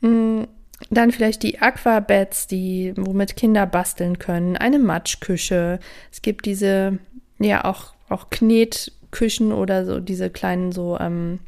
Mhm. 0.00 0.46
Dann 0.88 1.12
vielleicht 1.12 1.42
die 1.42 1.60
Aquabeds, 1.60 2.46
die, 2.46 2.94
womit 2.96 3.36
Kinder 3.36 3.66
basteln 3.66 4.18
können, 4.18 4.56
eine 4.56 4.78
Matschküche. 4.78 5.78
Es 6.10 6.22
gibt 6.22 6.46
diese, 6.46 6.98
ja, 7.38 7.66
auch, 7.66 7.92
auch 8.08 8.30
Knetküchen 8.30 9.52
oder 9.52 9.84
so, 9.84 10.00
diese 10.00 10.30
kleinen 10.30 10.72
so, 10.72 10.98
ähm, 10.98 11.40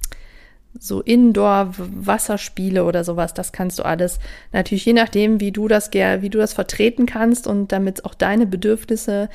so 0.78 1.00
Indoor-Wasserspiele 1.00 2.84
oder 2.84 3.04
sowas, 3.04 3.34
das 3.34 3.52
kannst 3.52 3.78
du 3.78 3.84
alles 3.84 4.18
natürlich 4.52 4.86
je 4.86 4.94
nachdem, 4.94 5.40
wie 5.40 5.52
du 5.52 5.68
das 5.68 5.92
wie 5.92 6.30
du 6.30 6.38
das 6.38 6.54
vertreten 6.54 7.06
kannst 7.06 7.46
und 7.46 7.72
damit 7.72 8.04
auch 8.04 8.14
deine 8.14 8.46
Bedürfnisse 8.46 9.28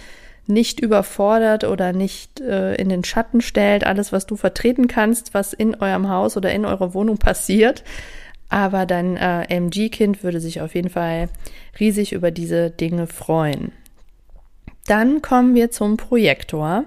nicht 0.48 0.80
überfordert 0.80 1.66
oder 1.66 1.94
nicht 1.94 2.40
äh, 2.40 2.76
in 2.76 2.90
den 2.90 3.04
Schatten 3.04 3.42
stellt, 3.42 3.86
alles, 3.86 4.12
was 4.12 4.26
du 4.26 4.38
vertreten 4.38 4.88
kannst, 4.88 5.34
was 5.34 5.54
in 5.54 5.76
eurem 5.76 6.10
Haus 6.10 6.38
oder 6.38 6.52
in 6.52 6.66
eurer 6.66 6.94
Wohnung 6.94 7.18
passiert. 7.20 7.84
Aber 8.50 8.86
dein 8.86 9.18
äh, 9.18 9.44
MG-Kind 9.54 10.24
würde 10.24 10.40
sich 10.40 10.62
auf 10.62 10.74
jeden 10.74 10.90
Fall 10.90 11.28
riesig 11.80 12.14
über 12.14 12.32
diese 12.32 12.70
Dinge 12.72 13.08
freuen. 13.08 13.74
Dann 14.86 15.22
kommen 15.22 15.54
wir 15.54 15.70
zum 15.70 15.98
Projektor. 15.98 16.86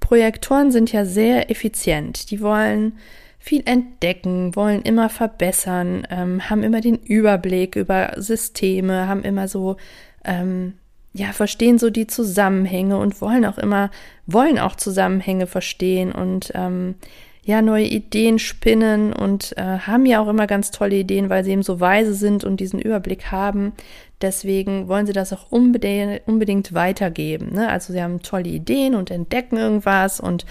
Projektoren 0.00 0.72
sind 0.72 0.90
ja 0.92 1.04
sehr 1.04 1.50
effizient. 1.50 2.30
Die 2.30 2.40
wollen 2.40 2.98
viel 3.44 3.62
entdecken, 3.66 4.56
wollen 4.56 4.80
immer 4.80 5.10
verbessern, 5.10 6.06
ähm, 6.08 6.48
haben 6.48 6.62
immer 6.62 6.80
den 6.80 6.96
Überblick 6.96 7.76
über 7.76 8.14
Systeme, 8.16 9.06
haben 9.06 9.22
immer 9.22 9.48
so, 9.48 9.76
ähm, 10.24 10.72
ja, 11.12 11.26
verstehen 11.32 11.78
so 11.78 11.90
die 11.90 12.06
Zusammenhänge 12.06 12.96
und 12.96 13.20
wollen 13.20 13.44
auch 13.44 13.58
immer, 13.58 13.90
wollen 14.26 14.58
auch 14.58 14.76
Zusammenhänge 14.76 15.46
verstehen 15.46 16.10
und 16.10 16.52
ähm, 16.54 16.94
ja, 17.42 17.60
neue 17.60 17.84
Ideen 17.84 18.38
spinnen 18.38 19.12
und 19.12 19.52
äh, 19.58 19.78
haben 19.80 20.06
ja 20.06 20.20
auch 20.20 20.28
immer 20.28 20.46
ganz 20.46 20.70
tolle 20.70 20.96
Ideen, 20.96 21.28
weil 21.28 21.44
sie 21.44 21.50
eben 21.50 21.62
so 21.62 21.80
weise 21.80 22.14
sind 22.14 22.44
und 22.44 22.60
diesen 22.60 22.80
Überblick 22.80 23.30
haben. 23.30 23.74
Deswegen 24.22 24.88
wollen 24.88 25.04
sie 25.04 25.12
das 25.12 25.34
auch 25.34 25.52
unbedingt, 25.52 26.22
unbedingt 26.26 26.72
weitergeben. 26.72 27.52
Ne? 27.52 27.68
Also 27.68 27.92
sie 27.92 28.02
haben 28.02 28.22
tolle 28.22 28.48
Ideen 28.48 28.94
und 28.94 29.10
entdecken 29.10 29.58
irgendwas 29.58 30.18
und 30.18 30.46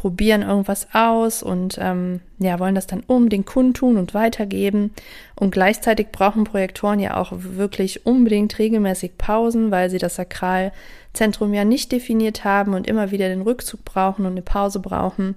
probieren 0.00 0.40
irgendwas 0.40 0.88
aus 0.94 1.42
und 1.42 1.76
ähm, 1.78 2.20
ja, 2.38 2.58
wollen 2.58 2.74
das 2.74 2.86
dann 2.86 3.02
unbedingt 3.06 3.44
kundtun 3.44 3.98
und 3.98 4.14
weitergeben. 4.14 4.94
Und 5.36 5.50
gleichzeitig 5.50 6.06
brauchen 6.10 6.44
Projektoren 6.44 7.00
ja 7.00 7.18
auch 7.18 7.32
wirklich 7.34 8.06
unbedingt 8.06 8.58
regelmäßig 8.58 9.18
Pausen, 9.18 9.70
weil 9.70 9.90
sie 9.90 9.98
das 9.98 10.14
Sakralzentrum 10.14 11.52
ja 11.52 11.66
nicht 11.66 11.92
definiert 11.92 12.44
haben 12.44 12.72
und 12.72 12.86
immer 12.86 13.10
wieder 13.10 13.28
den 13.28 13.42
Rückzug 13.42 13.84
brauchen 13.84 14.24
und 14.24 14.32
eine 14.32 14.40
Pause 14.40 14.80
brauchen, 14.80 15.34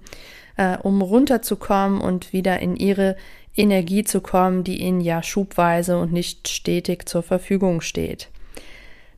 äh, 0.56 0.78
um 0.78 1.02
runterzukommen 1.02 2.00
und 2.00 2.32
wieder 2.32 2.60
in 2.62 2.78
ihre 2.78 3.18
Energie 3.58 4.06
zu 4.06 4.22
kommen, 4.22 4.64
die 4.64 4.82
ihnen 4.82 5.02
ja 5.02 5.24
schubweise 5.24 6.00
und 6.00 6.14
nicht 6.14 6.48
stetig 6.48 7.10
zur 7.10 7.22
Verfügung 7.22 7.82
steht. 7.82 8.30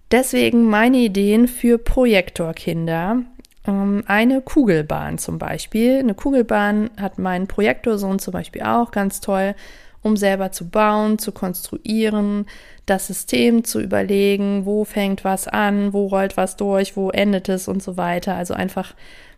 Deswegen 0.09 0.65
meine 0.65 0.97
Ideen 0.97 1.47
für 1.47 1.77
Projektorkinder. 1.77 3.21
Ähm, 3.67 4.03
eine 4.07 4.41
Kugelbahn 4.41 5.17
zum 5.17 5.39
Beispiel. 5.39 6.00
Eine 6.00 6.13
Kugelbahn 6.13 6.89
hat 6.98 7.19
mein 7.19 7.48
Projektorsohn 7.48 8.19
zum 8.19 8.34
Beispiel 8.34 8.63
auch 8.63 8.91
ganz 8.91 9.22
toll, 9.22 9.55
um 10.01 10.17
selber 10.17 10.51
zu 10.51 10.69
bauen, 10.69 11.17
zu 11.17 11.31
konstruieren, 11.31 12.45
das 12.86 13.07
System 13.07 13.63
zu 13.63 13.81
überlegen, 13.81 14.65
wo 14.65 14.84
fängt 14.84 15.24
was 15.24 15.48
an, 15.48 15.93
wo 15.93 16.07
rollt 16.07 16.38
was 16.38 16.57
durch, 16.57 16.95
wo 16.95 17.10
endet 17.10 17.50
es 17.50 17.67
und 17.67 17.81
so 17.81 17.98
weiter. 17.98 18.36
Also 18.36 18.53
einfach 18.53 18.93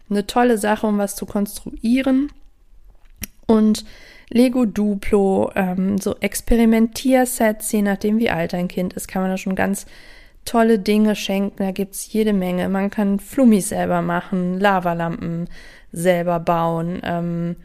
eine 0.09 0.27
tolle 0.27 0.57
Sache, 0.57 0.87
um 0.87 0.97
was 0.97 1.15
zu 1.15 1.25
konstruieren. 1.25 2.31
Und 3.45 3.85
Lego 4.29 4.65
Duplo, 4.65 5.51
ähm, 5.55 5.97
so 5.99 6.15
Experimentiersets, 6.19 7.71
je 7.71 7.81
nachdem 7.81 8.19
wie 8.19 8.29
alt 8.29 8.53
ein 8.53 8.67
Kind 8.67 8.93
ist, 8.93 9.07
kann 9.07 9.21
man 9.21 9.31
da 9.31 9.37
schon 9.37 9.55
ganz 9.55 9.85
tolle 10.47 10.79
Dinge 10.79 11.15
schenken. 11.15 11.63
Da 11.63 11.71
gibt's 11.71 12.11
jede 12.11 12.33
Menge. 12.33 12.69
Man 12.69 12.89
kann 12.89 13.19
Flummis 13.19 13.69
selber 13.69 14.01
machen, 14.01 14.59
Lavalampen 14.59 15.49
selber 15.91 16.39
bauen. 16.39 17.01
Ähm, 17.03 17.55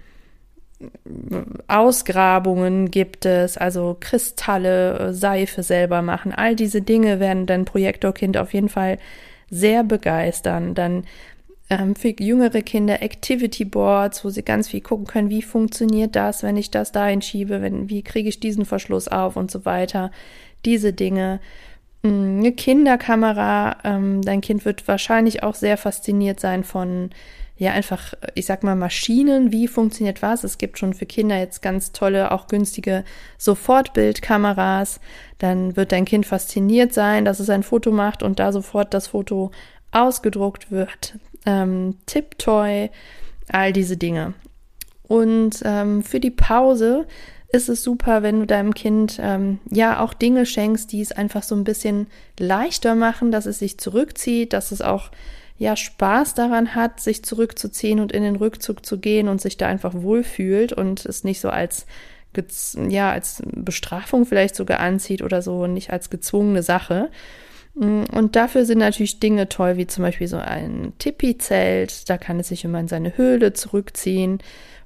Ausgrabungen 1.69 2.91
gibt 2.91 3.25
es, 3.25 3.57
also 3.57 3.97
Kristalle, 4.01 5.15
Seife 5.15 5.63
selber 5.63 6.03
machen. 6.03 6.33
All 6.33 6.57
diese 6.57 6.83
Dinge 6.83 7.21
werden 7.21 7.47
dein 7.47 7.65
Projektorkind 7.65 8.37
auf 8.37 8.53
jeden 8.53 8.69
Fall 8.69 8.99
sehr 9.49 9.85
begeistern. 9.85 10.75
Dann 10.75 11.05
ähm, 11.71 11.95
für 11.95 12.15
jüngere 12.19 12.63
Kinder 12.63 13.01
Activity 13.01 13.65
Boards, 13.65 14.25
wo 14.25 14.31
sie 14.31 14.43
ganz 14.43 14.69
viel 14.69 14.81
gucken 14.81 15.07
können, 15.07 15.31
wie 15.31 15.43
funktioniert 15.43 16.17
das, 16.17 16.43
wenn 16.43 16.57
ich 16.57 16.71
das 16.71 16.91
dahin 16.91 17.23
schiebe, 17.23 17.63
wenn, 17.63 17.89
wie 17.89 18.03
kriege 18.03 18.29
ich 18.29 18.41
diesen 18.41 18.65
Verschluss 18.65 19.07
auf 19.09 19.37
und 19.37 19.51
so 19.51 19.65
weiter. 19.65 20.11
Diese 20.65 20.93
Dinge. 20.93 21.41
Mm, 22.03 22.39
eine 22.39 22.53
Kinderkamera. 22.53 23.77
Ähm, 23.85 24.23
dein 24.23 24.41
Kind 24.41 24.65
wird 24.65 24.87
wahrscheinlich 24.89 25.43
auch 25.43 25.55
sehr 25.55 25.77
fasziniert 25.77 26.41
sein 26.41 26.65
von, 26.65 27.11
ja, 27.57 27.73
einfach, 27.73 28.15
ich 28.35 28.47
sag 28.47 28.63
mal, 28.65 28.75
Maschinen. 28.75 29.53
Wie 29.53 29.69
funktioniert 29.69 30.23
was? 30.23 30.45
Es 30.45 30.59
gibt 30.59 30.79
schon 30.79 30.95
für 30.95 31.07
Kinder 31.07 31.39
jetzt 31.39 31.63
ganz 31.63 31.93
tolle, 31.93 32.33
auch 32.33 32.49
günstige 32.49 33.05
Sofortbildkameras. 33.39 35.01
Dann 35.39 35.77
wird 35.77 35.93
dein 35.93 36.05
Kind 36.05 36.27
fasziniert 36.27 36.93
sein, 36.93 37.25
dass 37.25 37.41
es 37.41 37.51
ein 37.51 37.63
Foto 37.63 37.93
macht 37.93 38.23
und 38.23 38.39
da 38.39 38.53
sofort 38.53 38.95
das 38.95 39.09
Foto 39.09 39.53
ausgedruckt 39.93 40.71
wird. 40.71 41.19
Ähm, 41.47 41.99
Tiptoy, 42.07 42.91
all 43.49 43.73
diese 43.73 43.97
Dinge. 43.97 44.35
Und 45.07 45.61
ähm, 45.65 46.03
für 46.03 46.21
die 46.21 46.31
Pause 46.31 47.07
ist 47.53 47.69
es 47.69 47.83
super, 47.83 48.23
wenn 48.23 48.41
du 48.41 48.47
deinem 48.47 48.75
Kind 48.75 49.19
ähm, 49.23 49.59
ja 49.71 50.01
auch 50.01 50.15
Dinge 50.15 50.47
schenkst, 50.47 50.91
die 50.91 51.03
es 51.03 51.13
einfach 51.13 51.43
so 51.43 51.55
ein 51.55 51.65
bisschen 51.65 52.07
leichter 52.39 52.95
machen, 52.95 53.31
dass 53.31 53.45
es 53.45 53.59
sich 53.59 53.79
zurückzieht, 53.79 54.55
dass 54.55 54.73
es 54.73 54.81
auch 54.81 55.11
ja 55.59 55.77
Spaß 55.77 56.35
daran 56.35 56.75
hat, 56.75 57.01
sich 57.01 57.23
zurückzuziehen 57.25 58.01
und 58.01 58.11
in 58.11 58.23
den 58.23 58.37
Rückzug 58.37 58.85
zu 58.85 58.99
gehen 58.99 59.29
und 59.29 59.41
sich 59.41 59.59
da 59.59 59.69
einfach 59.69 59.93
wohlfühlt 59.95 60.73
und 60.73 61.05
es 61.05 61.25
nicht 61.25 61.41
so 61.41 61.51
als 61.51 61.87
ja 62.89 63.13
als 63.13 63.43
Bestrafung 63.45 64.25
vielleicht 64.25 64.57
sogar 64.57 64.81
anzieht 64.81 65.21
oder 65.21 65.43
so, 65.43 65.67
nicht 65.67 65.93
als 65.93 66.09
gezwungene 66.09 66.63
Sache. 66.63 67.11
Mm, 67.75 68.05
und 68.11 68.35
dafür 68.37 68.65
sind 68.65 68.79
natürlich 68.79 69.21
Dinge 69.21 69.51
toll, 69.51 69.77
wie 69.77 69.87
zum 69.87 70.03
Beispiel 70.03 70.29
so 70.29 70.39
ein 70.39 70.95
Tipi-Zelt, 70.99 72.09
da 72.09 72.17
kann 72.17 72.41
es 72.41 72.49
sich 72.49 72.65
immer 72.65 72.81
in 72.81 72.89
seine 72.89 73.19
Höhle 73.19 73.53
zurückziehen 73.53 74.39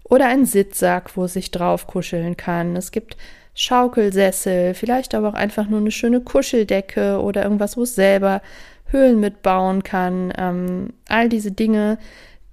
oder 0.08 0.26
ein 0.26 0.46
Sitzsack, 0.46 1.16
wo 1.16 1.24
es 1.24 1.32
sich 1.32 1.50
drauf 1.50 1.86
kuscheln 1.86 2.36
kann. 2.36 2.76
Es 2.76 2.92
gibt 2.92 3.16
Schaukelsessel, 3.54 4.74
vielleicht 4.74 5.14
aber 5.14 5.30
auch 5.30 5.34
einfach 5.34 5.68
nur 5.68 5.80
eine 5.80 5.90
schöne 5.90 6.20
Kuscheldecke 6.20 7.20
oder 7.20 7.42
irgendwas, 7.42 7.76
wo 7.76 7.82
es 7.82 7.94
selber 7.94 8.42
Höhlen 8.86 9.18
mitbauen 9.18 9.82
kann. 9.82 10.32
Ähm, 10.36 10.90
all 11.08 11.28
diese 11.28 11.52
Dinge, 11.52 11.98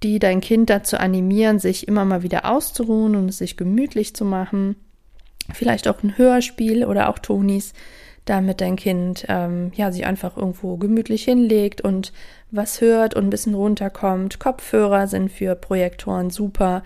die 0.02 0.18
dein 0.18 0.40
Kind 0.40 0.70
dazu 0.70 0.96
animieren, 0.96 1.58
sich 1.58 1.86
immer 1.86 2.04
mal 2.04 2.22
wieder 2.22 2.50
auszuruhen 2.50 3.14
und 3.16 3.28
es 3.28 3.38
sich 3.38 3.56
gemütlich 3.56 4.16
zu 4.16 4.24
machen. 4.24 4.76
Vielleicht 5.52 5.86
auch 5.88 6.02
ein 6.02 6.16
Hörspiel 6.16 6.84
oder 6.86 7.08
auch 7.10 7.18
Tonis, 7.18 7.74
damit 8.24 8.62
dein 8.62 8.76
Kind 8.76 9.26
ähm, 9.28 9.72
ja 9.76 9.92
sich 9.92 10.06
einfach 10.06 10.36
irgendwo 10.36 10.78
gemütlich 10.78 11.24
hinlegt 11.24 11.82
und 11.82 12.12
was 12.50 12.80
hört 12.80 13.14
und 13.14 13.24
ein 13.24 13.30
bisschen 13.30 13.54
runterkommt. 13.54 14.38
Kopfhörer 14.38 15.06
sind 15.06 15.30
für 15.30 15.54
Projektoren 15.54 16.30
super 16.30 16.82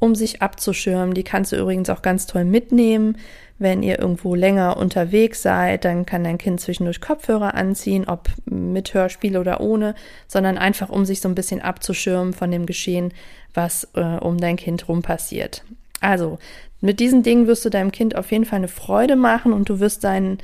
um 0.00 0.16
sich 0.16 0.42
abzuschirmen. 0.42 1.14
Die 1.14 1.22
kannst 1.22 1.52
du 1.52 1.56
übrigens 1.56 1.90
auch 1.90 2.02
ganz 2.02 2.26
toll 2.26 2.44
mitnehmen. 2.44 3.16
Wenn 3.58 3.82
ihr 3.82 3.98
irgendwo 3.98 4.34
länger 4.34 4.78
unterwegs 4.78 5.42
seid, 5.42 5.84
dann 5.84 6.06
kann 6.06 6.24
dein 6.24 6.38
Kind 6.38 6.60
zwischendurch 6.60 7.02
Kopfhörer 7.02 7.54
anziehen, 7.54 8.08
ob 8.08 8.30
mit 8.46 8.94
Hörspiel 8.94 9.36
oder 9.36 9.60
ohne, 9.60 9.94
sondern 10.26 10.56
einfach 10.56 10.88
um 10.88 11.04
sich 11.04 11.20
so 11.20 11.28
ein 11.28 11.34
bisschen 11.34 11.60
abzuschirmen 11.60 12.32
von 12.32 12.50
dem 12.50 12.64
Geschehen, 12.64 13.12
was 13.52 13.86
äh, 13.94 14.00
um 14.00 14.38
dein 14.38 14.56
Kind 14.56 14.88
rum 14.88 15.02
passiert. 15.02 15.62
Also, 16.00 16.38
mit 16.80 16.98
diesen 16.98 17.22
Dingen 17.22 17.46
wirst 17.46 17.64
du 17.66 17.68
deinem 17.68 17.92
Kind 17.92 18.16
auf 18.16 18.32
jeden 18.32 18.46
Fall 18.46 18.56
eine 18.56 18.68
Freude 18.68 19.16
machen 19.16 19.52
und 19.52 19.68
du 19.68 19.80
wirst 19.80 20.04
deinen 20.04 20.38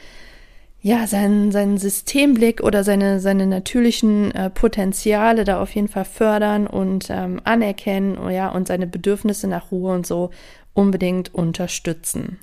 ja, 0.87 1.09
seinen, 1.09 1.51
seinen 1.51 1.79
Systemblick 1.79 2.63
oder 2.63 2.85
seine, 2.85 3.19
seine 3.19 3.49
natürlichen 3.49 4.31
äh, 4.31 4.51
Potenziale 4.51 5.43
da 5.43 5.61
auf 5.61 5.75
jeden 5.75 5.89
Fall 5.89 6.05
fördern 6.05 6.69
und 6.69 7.09
ähm, 7.11 7.41
anerkennen 7.43 8.17
oh 8.17 8.29
ja, 8.29 8.51
und 8.51 8.69
seine 8.69 8.87
Bedürfnisse 8.87 9.49
nach 9.49 9.73
Ruhe 9.73 9.93
und 9.93 10.07
so 10.07 10.31
unbedingt 10.75 11.35
unterstützen. 11.35 12.39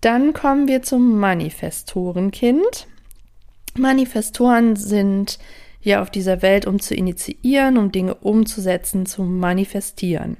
Dann 0.00 0.32
kommen 0.32 0.68
wir 0.68 0.82
zum 0.82 1.18
Manifestorenkind. 1.18 2.86
Manifestoren 3.76 4.76
sind 4.76 5.40
ja 5.80 6.02
auf 6.02 6.10
dieser 6.10 6.40
Welt, 6.40 6.68
um 6.68 6.78
zu 6.78 6.94
initiieren, 6.94 7.78
um 7.78 7.90
Dinge 7.90 8.14
umzusetzen, 8.14 9.06
zu 9.06 9.24
manifestieren. 9.24 10.36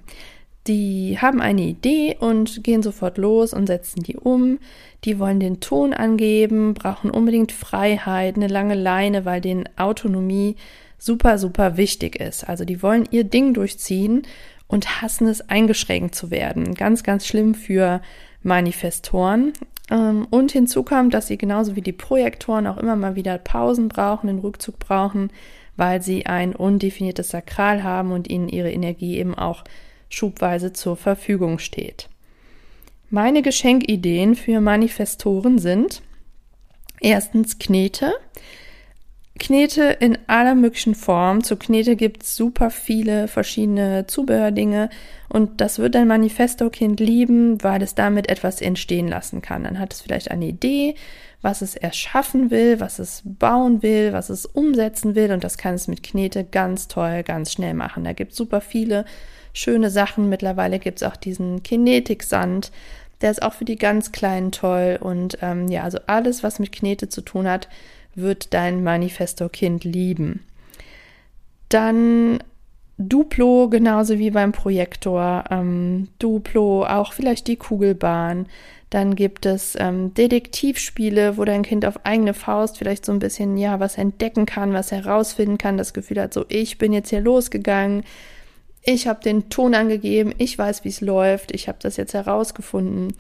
Die 0.66 1.19
haben 1.21 1.40
eine 1.40 1.62
Idee 1.62 2.16
und 2.19 2.62
gehen 2.62 2.83
sofort 2.83 3.19
los 3.19 3.52
und 3.52 3.66
setzen 3.66 4.02
die 4.02 4.16
um. 4.16 4.59
Die 5.04 5.19
wollen 5.19 5.40
den 5.40 5.61
Ton 5.61 5.92
angeben, 5.92 6.75
brauchen 6.75 7.11
unbedingt 7.11 7.50
Freiheit, 7.50 8.37
eine 8.37 8.47
lange 8.47 8.75
Leine, 8.75 9.25
weil 9.25 9.40
denen 9.40 9.69
Autonomie 9.76 10.57
super, 10.99 11.38
super 11.38 11.76
wichtig 11.76 12.16
ist. 12.16 12.49
Also 12.49 12.64
die 12.64 12.83
wollen 12.83 13.09
ihr 13.11 13.25
Ding 13.25 13.54
durchziehen 13.54 14.23
und 14.69 15.02
hassen 15.02 15.26
es, 15.26 15.49
eingeschränkt 15.49 16.14
zu 16.14 16.31
werden. 16.31 16.75
Ganz, 16.75 17.02
ganz 17.02 17.26
schlimm 17.26 17.54
für 17.54 18.00
Manifestoren. 18.45 19.52
Ähm, 19.90 20.28
und 20.31 20.52
hinzu 20.52 20.85
kommt, 20.85 21.12
dass 21.12 21.26
sie 21.26 21.38
genauso 21.38 21.75
wie 21.75 21.83
die 21.83 21.92
Projektoren 21.92 22.69
auch 22.69 22.78
immer 22.78 22.95
mal 22.95 23.16
wieder 23.16 23.37
Pausen 23.38 23.88
brauchen, 23.88 24.28
den 24.28 24.38
Rückzug 24.38 24.78
brauchen, 24.78 25.31
weil 25.76 26.00
sie 26.02 26.26
ein 26.26 26.54
undefiniertes 26.54 27.31
Sakral 27.31 27.83
haben 27.83 28.12
und 28.12 28.31
ihnen 28.31 28.49
ihre 28.49 28.71
Energie 28.71 29.19
eben 29.19 29.35
auch 29.35 29.64
schubweise 30.12 30.73
zur 30.73 30.97
Verfügung 30.97 31.59
steht. 31.59 32.09
Meine 33.11 33.42
Geschenkideen 33.42 34.35
für 34.37 34.61
Manifestoren 34.61 35.59
sind 35.59 36.02
erstens 37.00 37.59
Knete. 37.59 38.14
Knete 39.38 39.97
in 40.00 40.19
aller 40.28 40.54
möglichen 40.54 40.95
Form. 40.95 41.42
Zu 41.42 41.57
Knete 41.57 41.97
gibt 41.97 42.23
es 42.23 42.37
super 42.37 42.71
viele 42.71 43.28
verschiedene 43.28 44.07
Zubehördinge 44.07 44.88
und 45.28 45.61
das 45.61 45.78
wird 45.78 45.97
ein 45.97 46.07
Manifesto-Kind 46.07 47.00
lieben, 47.00 47.62
weil 47.62 47.83
es 47.83 47.95
damit 47.95 48.28
etwas 48.28 48.61
entstehen 48.61 49.09
lassen 49.09 49.42
kann. 49.42 49.64
Dann 49.64 49.78
hat 49.78 49.92
es 49.92 50.02
vielleicht 50.02 50.31
eine 50.31 50.47
Idee, 50.47 50.95
was 51.40 51.61
es 51.61 51.75
erschaffen 51.75 52.50
will, 52.50 52.78
was 52.78 52.99
es 52.99 53.23
bauen 53.25 53.83
will, 53.83 54.12
was 54.12 54.31
es 54.31 54.47
umsetzen 54.47 55.14
will 55.14 55.33
und 55.33 55.42
das 55.42 55.59
kann 55.59 55.75
es 55.75 55.88
mit 55.88 56.02
Knete 56.02 56.45
ganz 56.45 56.87
toll, 56.87 57.23
ganz 57.25 57.52
schnell 57.52 57.75
machen. 57.75 58.04
Da 58.04 58.12
gibt 58.12 58.33
es 58.33 58.38
super 58.38 58.61
viele 58.61 59.04
schöne 59.52 59.90
Sachen. 59.90 60.28
Mittlerweile 60.28 60.78
gibt 60.78 61.02
es 61.02 61.09
auch 61.09 61.16
diesen 61.16 61.62
Kinetik-Sand. 61.62 62.73
Der 63.21 63.30
ist 63.30 63.42
auch 63.42 63.52
für 63.52 63.64
die 63.64 63.76
ganz 63.76 64.12
Kleinen 64.12 64.52
toll. 64.52 64.99
Und 65.00 65.38
ähm, 65.42 65.68
ja, 65.68 65.82
also 65.85 65.99
alles, 66.06 66.42
was 66.42 66.59
mit 66.59 66.73
Knete 66.73 67.09
zu 67.09 67.21
tun 67.21 67.49
hat, 67.49 67.68
wird 68.14 68.52
dein 68.52 68.82
Manifesto-Kind 68.82 69.85
lieben. 69.85 70.44
Dann 71.68 72.38
Duplo, 72.99 73.68
genauso 73.68 74.18
wie 74.18 74.30
beim 74.30 74.52
Projektor. 74.52 75.44
Ähm, 75.50 76.09
Duplo, 76.18 76.85
auch 76.85 77.12
vielleicht 77.12 77.47
die 77.47 77.56
Kugelbahn. 77.56 78.47
Dann 78.90 79.16
gibt 79.16 79.47
es 79.47 79.75
ähm, 79.78 80.12
Detektivspiele, 80.12 81.38
wo 81.38 81.44
dein 81.44 81.62
Kind 81.62 81.87
auf 81.87 82.04
eigene 82.04 82.35
Faust 82.35 82.76
vielleicht 82.76 83.06
so 83.06 83.12
ein 83.12 83.21
bisschen, 83.21 83.56
ja, 83.56 83.80
was 83.80 83.97
entdecken 83.97 84.44
kann, 84.44 84.75
was 84.75 84.92
herausfinden 84.92 85.56
kann, 85.56 85.78
das 85.78 85.94
Gefühl 85.94 86.21
hat, 86.21 86.35
so, 86.35 86.44
ich 86.49 86.76
bin 86.76 86.92
jetzt 86.92 87.09
hier 87.09 87.23
losgegangen, 87.23 88.04
ich 88.85 89.07
habe 89.07 89.23
den 89.23 89.49
Ton 89.49 89.75
angegeben, 89.75 90.35
ich 90.39 90.59
weiß, 90.59 90.85
wie 90.85 90.89
es 90.89 91.01
läuft, 91.01 91.55
ich 91.55 91.69
habe 91.69 91.79
das 91.81 91.97
jetzt 91.97 92.15
herausgefunden. 92.15 93.15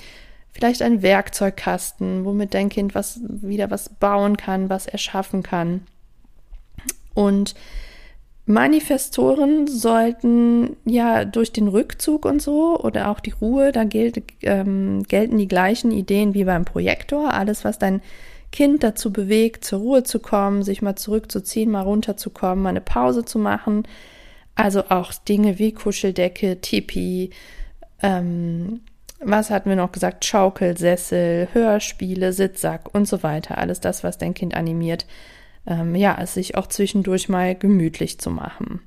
Vielleicht 0.50 0.82
ein 0.82 1.02
Werkzeugkasten, 1.02 2.24
womit 2.24 2.54
dein 2.54 2.68
Kind 2.68 2.94
was 2.94 3.20
wieder 3.24 3.70
was 3.70 3.88
bauen 3.88 4.36
kann, 4.36 4.68
was 4.68 4.86
erschaffen 4.86 5.42
kann. 5.42 5.86
Und 7.14 7.54
Manifestoren 8.44 9.68
sollten 9.68 10.76
ja 10.84 11.24
durch 11.24 11.52
den 11.52 11.68
Rückzug 11.68 12.24
und 12.24 12.42
so 12.42 12.78
oder 12.78 13.10
auch 13.10 13.20
die 13.20 13.30
Ruhe, 13.30 13.70
da 13.70 13.84
gilt, 13.84 14.20
ähm, 14.42 15.04
gelten 15.04 15.38
die 15.38 15.48
gleichen 15.48 15.92
Ideen 15.92 16.34
wie 16.34 16.44
beim 16.44 16.64
Projektor. 16.64 17.32
Alles, 17.32 17.64
was 17.64 17.78
dein 17.78 18.02
Kind 18.50 18.82
dazu 18.82 19.12
bewegt, 19.12 19.64
zur 19.64 19.78
Ruhe 19.78 20.02
zu 20.02 20.18
kommen, 20.18 20.64
sich 20.64 20.82
mal 20.82 20.96
zurückzuziehen, 20.96 21.70
mal 21.70 21.82
runterzukommen, 21.82 22.62
mal 22.62 22.70
eine 22.70 22.80
Pause 22.80 23.24
zu 23.24 23.38
machen, 23.38 23.84
also 24.54 24.84
auch 24.88 25.12
Dinge 25.14 25.58
wie 25.58 25.72
Kuscheldecke, 25.72 26.60
Tipi, 26.60 27.30
ähm, 28.02 28.80
was 29.24 29.50
hatten 29.50 29.68
wir 29.68 29.76
noch 29.76 29.92
gesagt? 29.92 30.24
Schaukelsessel, 30.24 31.48
Hörspiele, 31.52 32.32
Sitzsack 32.32 32.92
und 32.92 33.06
so 33.06 33.22
weiter. 33.22 33.58
Alles 33.58 33.80
das, 33.80 34.02
was 34.02 34.18
dein 34.18 34.34
Kind 34.34 34.54
animiert, 34.54 35.06
ähm, 35.66 35.94
ja, 35.94 36.16
es 36.20 36.34
sich 36.34 36.56
auch 36.56 36.66
zwischendurch 36.66 37.28
mal 37.28 37.54
gemütlich 37.54 38.18
zu 38.18 38.30
machen. 38.30 38.80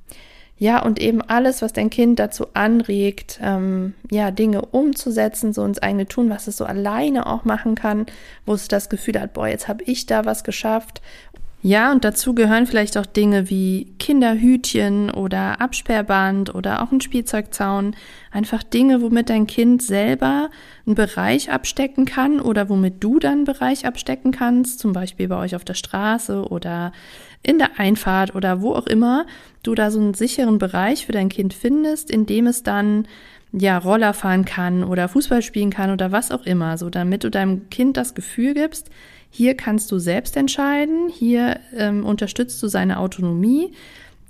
Ja, 0.58 0.82
und 0.82 1.02
eben 1.02 1.22
alles, 1.22 1.62
was 1.62 1.74
dein 1.74 1.90
Kind 1.90 2.18
dazu 2.18 2.48
anregt, 2.54 3.40
ähm, 3.44 3.94
ja, 4.10 4.32
Dinge 4.32 4.62
umzusetzen, 4.62 5.52
so 5.52 5.66
ins 5.66 5.80
eigene 5.80 6.06
Tun, 6.06 6.30
was 6.30 6.48
es 6.48 6.56
so 6.56 6.64
alleine 6.64 7.28
auch 7.28 7.44
machen 7.44 7.76
kann, 7.76 8.06
wo 8.46 8.54
es 8.54 8.70
das 8.70 8.88
Gefühl 8.88 9.20
hat, 9.20 9.34
boah, 9.34 9.50
jetzt 9.50 9.68
habe 9.68 9.84
ich 9.84 10.06
da 10.06 10.24
was 10.24 10.46
geschafft 10.46 11.02
ja, 11.68 11.92
und 11.92 12.06
dazu 12.06 12.36
gehören 12.36 12.68
vielleicht 12.68 12.96
auch 12.96 13.08
Dinge 13.08 13.50
wie 13.50 13.88
Kinderhütchen 13.98 15.10
oder 15.10 15.60
Absperrband 15.62 16.54
oder 16.54 16.84
auch 16.84 16.92
ein 16.92 17.02
Spielzeugzaun. 17.02 17.96
Einfach 18.30 18.62
Dinge, 18.62 19.02
womit 19.02 19.32
dein 19.32 19.48
Kind 19.48 19.82
selber 19.82 20.52
einen 20.86 20.94
Bereich 20.94 21.50
abstecken 21.50 22.06
kann 22.06 22.40
oder 22.40 22.70
womit 22.70 23.04
du 23.04 23.18
dann 23.18 23.32
einen 23.32 23.44
Bereich 23.46 23.88
abstecken 23.88 24.32
kannst, 24.32 24.78
zum 24.78 24.94
Beispiel 24.94 25.28
bei 25.28 25.38
euch 25.38 25.56
auf 25.56 25.66
der 25.66 25.74
Straße 25.74 26.48
oder 26.48 26.92
in 27.42 27.58
der 27.58 27.80
Einfahrt 27.80 28.36
oder 28.36 28.62
wo 28.62 28.76
auch 28.76 28.86
immer 28.86 29.26
du 29.64 29.74
da 29.74 29.90
so 29.90 30.00
einen 30.00 30.14
sicheren 30.14 30.60
Bereich 30.60 31.08
für 31.08 31.14
dein 31.14 31.30
Kind 31.30 31.56
findest, 31.56 32.12
in 32.12 32.28
dem 32.28 32.46
es 32.46 32.62
dann 32.62 33.08
ja, 33.52 33.80
Roller 33.80 34.14
fahren 34.14 34.46
kann 34.46 34.84
oder 34.84 35.10
Fußball 35.10 35.42
spielen 35.42 35.72
kann 35.72 35.90
oder 35.90 36.12
was 36.12 36.30
auch 36.30 36.46
immer, 36.46 36.78
so 36.78 36.92
damit 36.92 37.24
du 37.24 37.32
deinem 37.32 37.72
Kind 37.72 37.98
das 37.98 38.14
Gefühl 38.14 38.54
gibst, 38.54 38.92
hier 39.36 39.58
kannst 39.58 39.92
du 39.92 40.00
selbst 40.00 40.38
entscheiden, 40.38 41.10
hier 41.10 41.60
ähm, 41.76 42.06
unterstützt 42.06 42.64
du 42.64 42.70
seine 42.70 43.00
Autonomie, 43.00 43.74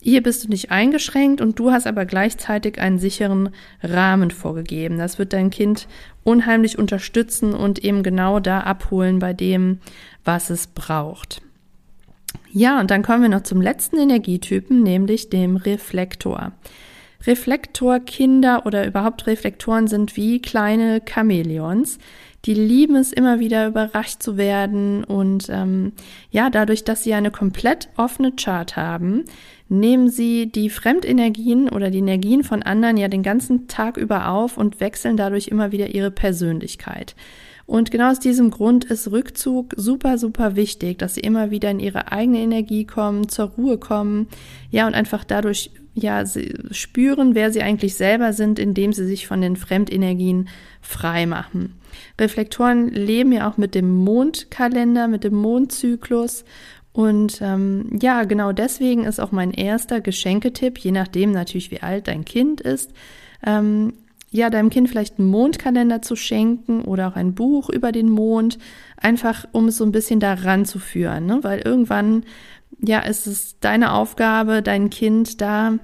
hier 0.02 0.24
bist 0.24 0.44
du 0.44 0.48
nicht 0.48 0.72
eingeschränkt 0.72 1.42
und 1.42 1.60
du 1.60 1.70
hast 1.72 1.86
aber 1.86 2.06
gleichzeitig 2.06 2.80
einen 2.80 2.98
sicheren 2.98 3.50
Rahmen 3.84 4.32
vorgegeben. 4.32 4.98
Das 4.98 5.20
wird 5.20 5.34
dein 5.34 5.52
Kind 5.52 5.88
unheimlich 6.24 6.80
unterstützen 6.80 7.54
und 7.54 7.84
eben 7.86 8.02
genau 8.02 8.40
da 8.40 8.62
abholen 8.62 9.20
bei 9.20 9.34
dem, 9.34 9.78
was 10.24 10.50
es 10.50 10.66
braucht. 10.66 11.44
Ja, 12.52 12.80
und 12.80 12.90
dann 12.90 13.04
kommen 13.04 13.22
wir 13.22 13.30
noch 13.30 13.44
zum 13.44 13.62
letzten 13.62 14.00
Energietypen, 14.00 14.82
nämlich 14.82 15.30
dem 15.30 15.56
Reflektor. 15.56 16.52
Reflektorkinder 17.28 18.66
oder 18.66 18.88
überhaupt 18.88 19.28
Reflektoren 19.28 19.88
sind 19.88 20.16
wie 20.16 20.42
kleine 20.42 21.04
Chamäleons. 21.08 22.00
Die 22.46 22.54
lieben 22.54 22.96
es 22.96 23.12
immer 23.12 23.40
wieder 23.40 23.68
überrascht 23.68 24.22
zu 24.22 24.38
werden 24.38 25.04
und 25.04 25.48
ähm, 25.50 25.94
ja, 26.30 26.50
dadurch, 26.50 26.84
dass 26.84 27.04
sie 27.04 27.14
eine 27.14 27.32
komplett 27.32 27.90
offene 27.98 28.34
Chart 28.34 28.76
haben, 28.76 29.26
nehmen 29.68 30.10
sie 30.10 30.52
die 30.52 30.70
Fremdenergien 30.70 31.70
oder 31.70 31.90
die 31.90 31.98
Energien 32.00 32.44
von 32.44 32.62
anderen 32.62 32.98
ja 32.98 33.08
den 33.08 33.24
ganzen 33.24 33.68
Tag 33.68 33.98
über 33.98 34.30
auf 34.30 34.58
und 34.58 34.80
wechseln 34.80 35.18
dadurch 35.18 35.48
immer 35.48 35.72
wieder 35.72 35.96
ihre 35.96 36.12
Persönlichkeit. 36.12 37.16
Und 37.66 37.90
genau 37.90 38.12
aus 38.12 38.20
diesem 38.20 38.52
Grund 38.52 38.86
ist 38.86 39.12
Rückzug 39.12 39.74
super, 39.76 40.18
super 40.18 40.56
wichtig, 40.56 41.00
dass 41.00 41.16
sie 41.16 41.22
immer 41.22 41.50
wieder 41.50 41.72
in 41.72 41.80
ihre 41.80 42.12
eigene 42.12 42.40
Energie 42.40 42.86
kommen, 42.86 43.28
zur 43.28 43.46
Ruhe 43.46 43.78
kommen, 43.78 44.28
ja, 44.70 44.86
und 44.86 44.94
einfach 44.94 45.24
dadurch, 45.24 45.72
ja, 45.96 46.24
spüren, 46.72 47.34
wer 47.34 47.52
sie 47.52 47.64
eigentlich 47.64 47.96
selber 47.96 48.34
sind, 48.34 48.60
indem 48.60 48.94
sie 48.94 49.06
sich 49.06 49.28
von 49.28 49.42
den 49.42 49.56
Fremdenergien 49.56 50.50
frei 50.82 51.26
machen. 51.26 51.76
Reflektoren 52.20 52.90
leben 52.90 53.32
ja 53.32 53.50
auch 53.50 53.58
mit 53.58 53.74
dem 53.74 53.90
Mondkalender, 53.96 55.08
mit 55.08 55.24
dem 55.24 55.36
Mondzyklus. 55.36 56.44
Und 56.92 57.40
ähm, 57.42 57.98
ja, 58.02 58.24
genau 58.24 58.52
deswegen 58.52 59.06
ist 59.06 59.20
auch 59.20 59.32
mein 59.32 59.52
erster 59.52 60.02
Geschenketipp, 60.02 60.78
je 60.78 60.92
nachdem 60.92 61.32
natürlich, 61.32 61.72
wie 61.72 61.82
alt 61.82 62.08
dein 62.08 62.26
Kind 62.26 62.62
ist, 62.62 62.92
ähm, 63.46 63.94
ja, 64.36 64.50
deinem 64.50 64.70
Kind 64.70 64.90
vielleicht 64.90 65.18
einen 65.18 65.30
Mondkalender 65.30 66.02
zu 66.02 66.16
schenken 66.16 66.82
oder 66.82 67.08
auch 67.08 67.16
ein 67.16 67.34
Buch 67.36 67.70
über 67.70 67.92
den 67.92 68.10
Mond, 68.10 68.58
einfach 68.98 69.48
um 69.54 69.70
es 69.70 69.78
so 69.78 69.86
ein 69.86 69.94
bisschen 69.94 70.20
daran 70.20 70.66
zu 70.66 70.78
führen, 70.78 71.26
ne? 71.26 71.40
weil 71.42 71.62
irgendwann, 71.62 72.26
ja, 72.82 73.00
ist 73.00 73.28
es 73.28 73.60
deine 73.62 73.94
Aufgabe, 73.94 74.62
dein 74.62 74.90
Kind 74.90 75.40
da 75.40 75.80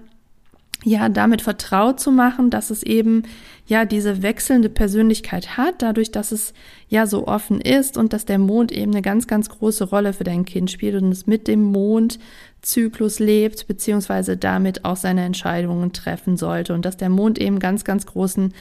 ja, 0.83 1.09
damit 1.09 1.41
vertraut 1.41 1.99
zu 1.99 2.11
machen, 2.11 2.49
dass 2.49 2.69
es 2.69 2.81
eben 2.83 3.23
ja 3.67 3.85
diese 3.85 4.23
wechselnde 4.23 4.69
Persönlichkeit 4.69 5.55
hat, 5.57 5.81
dadurch, 5.81 6.11
dass 6.11 6.31
es 6.31 6.53
ja 6.89 7.05
so 7.05 7.27
offen 7.27 7.61
ist 7.61 7.97
und 7.97 8.13
dass 8.13 8.25
der 8.25 8.39
Mond 8.39 8.71
eben 8.71 8.91
eine 8.91 9.03
ganz, 9.03 9.27
ganz 9.27 9.49
große 9.49 9.85
Rolle 9.85 10.13
für 10.13 10.23
dein 10.23 10.43
Kind 10.45 10.71
spielt 10.71 11.01
und 11.01 11.11
es 11.11 11.27
mit 11.27 11.47
dem 11.47 11.63
Mondzyklus 11.63 13.19
lebt, 13.19 13.67
beziehungsweise 13.67 14.37
damit 14.37 14.83
auch 14.83 14.97
seine 14.97 15.23
Entscheidungen 15.23 15.93
treffen 15.93 16.35
sollte 16.35 16.73
und 16.73 16.83
dass 16.83 16.97
der 16.97 17.09
Mond 17.09 17.39
eben 17.39 17.59
ganz, 17.59 17.83
ganz 17.83 18.07
großen 18.07 18.53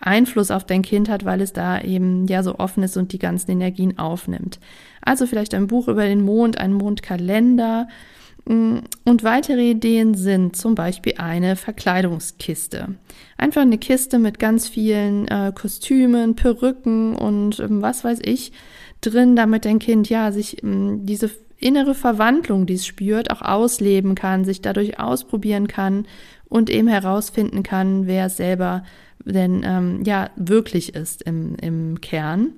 Einfluss 0.00 0.50
auf 0.50 0.64
dein 0.64 0.82
Kind 0.82 1.08
hat, 1.08 1.24
weil 1.24 1.40
es 1.40 1.52
da 1.52 1.80
eben 1.80 2.26
ja 2.26 2.42
so 2.42 2.58
offen 2.58 2.82
ist 2.82 2.96
und 2.96 3.12
die 3.12 3.18
ganzen 3.18 3.50
Energien 3.50 3.98
aufnimmt. 3.98 4.58
Also 5.02 5.26
vielleicht 5.26 5.54
ein 5.54 5.66
Buch 5.66 5.88
über 5.88 6.04
den 6.04 6.22
Mond, 6.22 6.58
ein 6.58 6.72
Mondkalender, 6.72 7.88
und 8.46 9.24
weitere 9.24 9.70
Ideen 9.70 10.14
sind 10.14 10.54
zum 10.54 10.76
Beispiel 10.76 11.14
eine 11.18 11.56
Verkleidungskiste. 11.56 12.94
Einfach 13.36 13.62
eine 13.62 13.78
Kiste 13.78 14.20
mit 14.20 14.38
ganz 14.38 14.68
vielen 14.68 15.26
äh, 15.26 15.52
Kostümen, 15.52 16.36
Perücken 16.36 17.16
und 17.16 17.58
ähm, 17.58 17.82
was 17.82 18.04
weiß 18.04 18.20
ich 18.22 18.52
drin, 19.00 19.34
damit 19.34 19.64
dein 19.64 19.80
Kind 19.80 20.08
ja 20.08 20.30
sich 20.30 20.62
ähm, 20.62 21.04
diese 21.04 21.30
innere 21.58 21.94
Verwandlung, 21.94 22.66
die 22.66 22.74
es 22.74 22.86
spürt, 22.86 23.32
auch 23.32 23.42
ausleben 23.42 24.14
kann, 24.14 24.44
sich 24.44 24.62
dadurch 24.62 25.00
ausprobieren 25.00 25.66
kann 25.66 26.06
und 26.48 26.70
eben 26.70 26.88
herausfinden 26.88 27.64
kann, 27.64 28.06
wer 28.06 28.26
es 28.26 28.36
selber 28.36 28.84
denn 29.24 29.62
ähm, 29.64 30.02
ja 30.04 30.30
wirklich 30.36 30.94
ist 30.94 31.22
im, 31.22 31.56
im 31.56 32.00
Kern. 32.00 32.52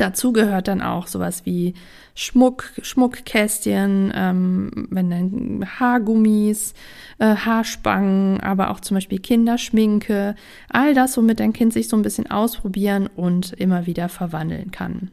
Dazu 0.00 0.32
gehört 0.32 0.66
dann 0.66 0.80
auch 0.80 1.06
sowas 1.06 1.44
wie 1.44 1.74
Schmuck, 2.14 2.72
Schmuckkästchen, 2.80 4.10
ähm, 4.14 4.88
wenn 4.90 5.10
dann 5.10 5.66
Haargummis, 5.78 6.72
äh, 7.18 7.36
Haarspangen, 7.36 8.40
aber 8.40 8.70
auch 8.70 8.80
zum 8.80 8.94
Beispiel 8.96 9.18
Kinderschminke, 9.18 10.36
all 10.70 10.94
das, 10.94 11.18
womit 11.18 11.40
dein 11.40 11.52
Kind 11.52 11.74
sich 11.74 11.88
so 11.88 11.96
ein 11.96 12.02
bisschen 12.02 12.30
ausprobieren 12.30 13.10
und 13.14 13.52
immer 13.52 13.84
wieder 13.84 14.08
verwandeln 14.08 14.70
kann. 14.70 15.10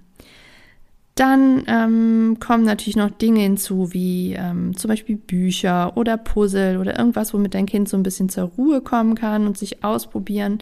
Dann 1.16 1.64
ähm, 1.68 2.38
kommen 2.40 2.64
natürlich 2.64 2.96
noch 2.96 3.10
Dinge 3.10 3.42
hinzu, 3.42 3.92
wie 3.92 4.36
ähm, 4.36 4.78
zum 4.78 4.88
Beispiel 4.88 5.18
Bücher 5.18 5.98
oder 5.98 6.16
Puzzle 6.16 6.78
oder 6.78 6.98
irgendwas, 6.98 7.34
womit 7.34 7.56
dein 7.56 7.66
Kind 7.66 7.90
so 7.90 7.98
ein 7.98 8.04
bisschen 8.04 8.30
zur 8.30 8.52
Ruhe 8.58 8.80
kommen 8.80 9.16
kann 9.16 9.48
und 9.48 9.58
sich 9.58 9.84
ausprobieren 9.84 10.60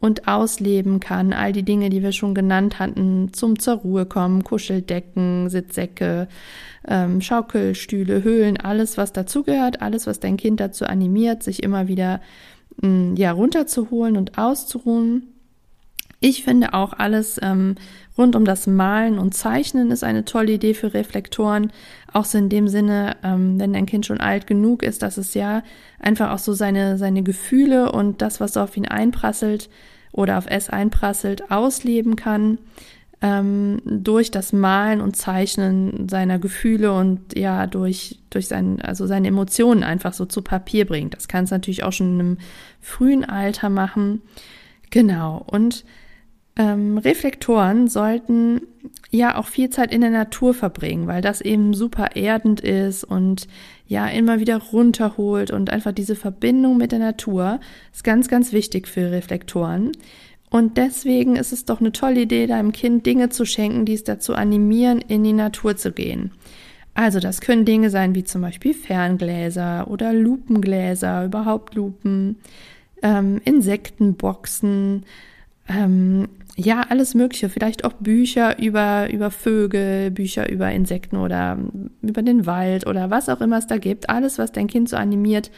und 0.00 0.26
ausleben 0.26 0.98
kann. 0.98 1.32
All 1.32 1.52
die 1.52 1.62
Dinge, 1.62 1.90
die 1.90 2.02
wir 2.02 2.12
schon 2.12 2.34
genannt 2.34 2.78
hatten, 2.78 3.32
zum 3.32 3.58
zur 3.58 3.74
Ruhe 3.74 4.06
kommen, 4.06 4.42
Kuscheldecken, 4.42 5.50
Sitzsäcke, 5.50 6.26
ähm, 6.88 7.20
Schaukelstühle, 7.20 8.24
Höhlen, 8.24 8.56
alles, 8.56 8.96
was 8.96 9.12
dazugehört, 9.12 9.82
alles, 9.82 10.06
was 10.06 10.18
dein 10.18 10.38
Kind 10.38 10.60
dazu 10.60 10.86
animiert, 10.86 11.42
sich 11.42 11.62
immer 11.62 11.86
wieder 11.86 12.20
mm, 12.80 13.14
ja 13.16 13.32
runterzuholen 13.32 14.16
und 14.16 14.38
auszuruhen. 14.38 15.34
Ich 16.22 16.44
finde 16.44 16.74
auch 16.74 16.92
alles 16.92 17.40
ähm, 17.42 17.76
rund 18.18 18.36
um 18.36 18.44
das 18.44 18.66
Malen 18.66 19.18
und 19.18 19.34
Zeichnen 19.34 19.90
ist 19.90 20.04
eine 20.04 20.26
tolle 20.26 20.52
Idee 20.52 20.74
für 20.74 20.92
Reflektoren. 20.92 21.72
Auch 22.12 22.26
so 22.26 22.36
in 22.36 22.50
dem 22.50 22.68
Sinne, 22.68 23.16
ähm, 23.22 23.58
wenn 23.58 23.72
dein 23.72 23.86
Kind 23.86 24.04
schon 24.04 24.20
alt 24.20 24.46
genug 24.46 24.82
ist, 24.82 25.00
dass 25.00 25.16
es 25.16 25.32
ja 25.32 25.62
einfach 25.98 26.30
auch 26.30 26.38
so 26.38 26.52
seine, 26.52 26.98
seine 26.98 27.22
Gefühle 27.22 27.90
und 27.90 28.20
das, 28.20 28.38
was 28.38 28.58
auf 28.58 28.76
ihn 28.76 28.86
einprasselt 28.86 29.70
oder 30.12 30.36
auf 30.36 30.44
es 30.46 30.68
einprasselt, 30.68 31.50
ausleben 31.50 32.16
kann. 32.16 32.58
Ähm, 33.22 33.80
durch 33.84 34.30
das 34.30 34.52
Malen 34.52 35.00
und 35.00 35.16
Zeichnen 35.16 36.08
seiner 36.08 36.38
Gefühle 36.38 36.92
und 36.92 37.36
ja 37.36 37.66
durch 37.66 38.18
durch 38.30 38.48
sein 38.48 38.80
also 38.80 39.06
seine 39.06 39.28
Emotionen 39.28 39.84
einfach 39.84 40.14
so 40.14 40.24
zu 40.24 40.40
Papier 40.40 40.86
bringt. 40.86 41.14
Das 41.14 41.28
kann 41.28 41.44
es 41.44 41.50
natürlich 41.50 41.82
auch 41.82 41.92
schon 41.92 42.14
in 42.14 42.20
einem 42.20 42.38
frühen 42.80 43.24
Alter 43.26 43.68
machen. 43.68 44.22
Genau 44.90 45.44
und 45.46 45.84
ähm, 46.60 46.98
Reflektoren 46.98 47.88
sollten 47.88 48.60
ja 49.10 49.38
auch 49.38 49.46
viel 49.46 49.70
Zeit 49.70 49.94
in 49.94 50.02
der 50.02 50.10
Natur 50.10 50.52
verbringen, 50.52 51.06
weil 51.06 51.22
das 51.22 51.40
eben 51.40 51.72
super 51.72 52.16
erdend 52.16 52.60
ist 52.60 53.02
und 53.02 53.48
ja 53.86 54.06
immer 54.08 54.40
wieder 54.40 54.58
runterholt 54.58 55.50
und 55.52 55.70
einfach 55.70 55.92
diese 55.92 56.16
Verbindung 56.16 56.76
mit 56.76 56.92
der 56.92 56.98
Natur 56.98 57.60
ist 57.94 58.04
ganz, 58.04 58.28
ganz 58.28 58.52
wichtig 58.52 58.88
für 58.88 59.10
Reflektoren. 59.10 59.92
Und 60.50 60.76
deswegen 60.76 61.36
ist 61.36 61.52
es 61.52 61.64
doch 61.64 61.80
eine 61.80 61.92
tolle 61.92 62.22
Idee, 62.22 62.46
deinem 62.46 62.72
Kind 62.72 63.06
Dinge 63.06 63.30
zu 63.30 63.46
schenken, 63.46 63.86
die 63.86 63.94
es 63.94 64.04
dazu 64.04 64.34
animieren, 64.34 65.00
in 65.00 65.24
die 65.24 65.32
Natur 65.32 65.78
zu 65.78 65.92
gehen. 65.92 66.32
Also 66.92 67.20
das 67.20 67.40
können 67.40 67.64
Dinge 67.64 67.88
sein 67.88 68.14
wie 68.14 68.24
zum 68.24 68.42
Beispiel 68.42 68.74
Ferngläser 68.74 69.88
oder 69.88 70.12
Lupengläser, 70.12 71.24
überhaupt 71.24 71.74
Lupen, 71.74 72.36
ähm, 73.02 73.40
Insektenboxen, 73.44 75.06
ähm, 75.70 76.28
ja, 76.56 76.82
alles 76.88 77.14
Mögliche. 77.14 77.48
Vielleicht 77.48 77.84
auch 77.84 77.92
Bücher 77.94 78.58
über, 78.58 79.10
über 79.10 79.30
Vögel, 79.30 80.10
Bücher 80.10 80.50
über 80.50 80.70
Insekten 80.70 81.16
oder 81.16 81.58
über 82.02 82.22
den 82.22 82.46
Wald 82.46 82.86
oder 82.86 83.10
was 83.10 83.28
auch 83.28 83.40
immer 83.40 83.58
es 83.58 83.66
da 83.66 83.78
gibt. 83.78 84.10
Alles, 84.10 84.38
was 84.38 84.52
dein 84.52 84.66
Kind 84.66 84.88
so 84.88 84.96
animiert, 84.96 85.50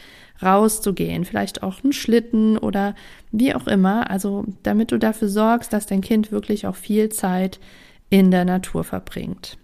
rauszugehen. 0.42 1.24
Vielleicht 1.24 1.62
auch 1.62 1.82
ein 1.82 1.92
Schlitten 1.92 2.58
oder 2.58 2.94
wie 3.30 3.54
auch 3.54 3.66
immer. 3.66 4.10
Also, 4.10 4.44
damit 4.62 4.92
du 4.92 4.98
dafür 4.98 5.28
sorgst, 5.28 5.72
dass 5.72 5.86
dein 5.86 6.02
Kind 6.02 6.30
wirklich 6.30 6.66
auch 6.66 6.76
viel 6.76 7.08
Zeit 7.08 7.58
in 8.10 8.30
der 8.30 8.44
Natur 8.44 8.84
verbringt. 8.84 9.58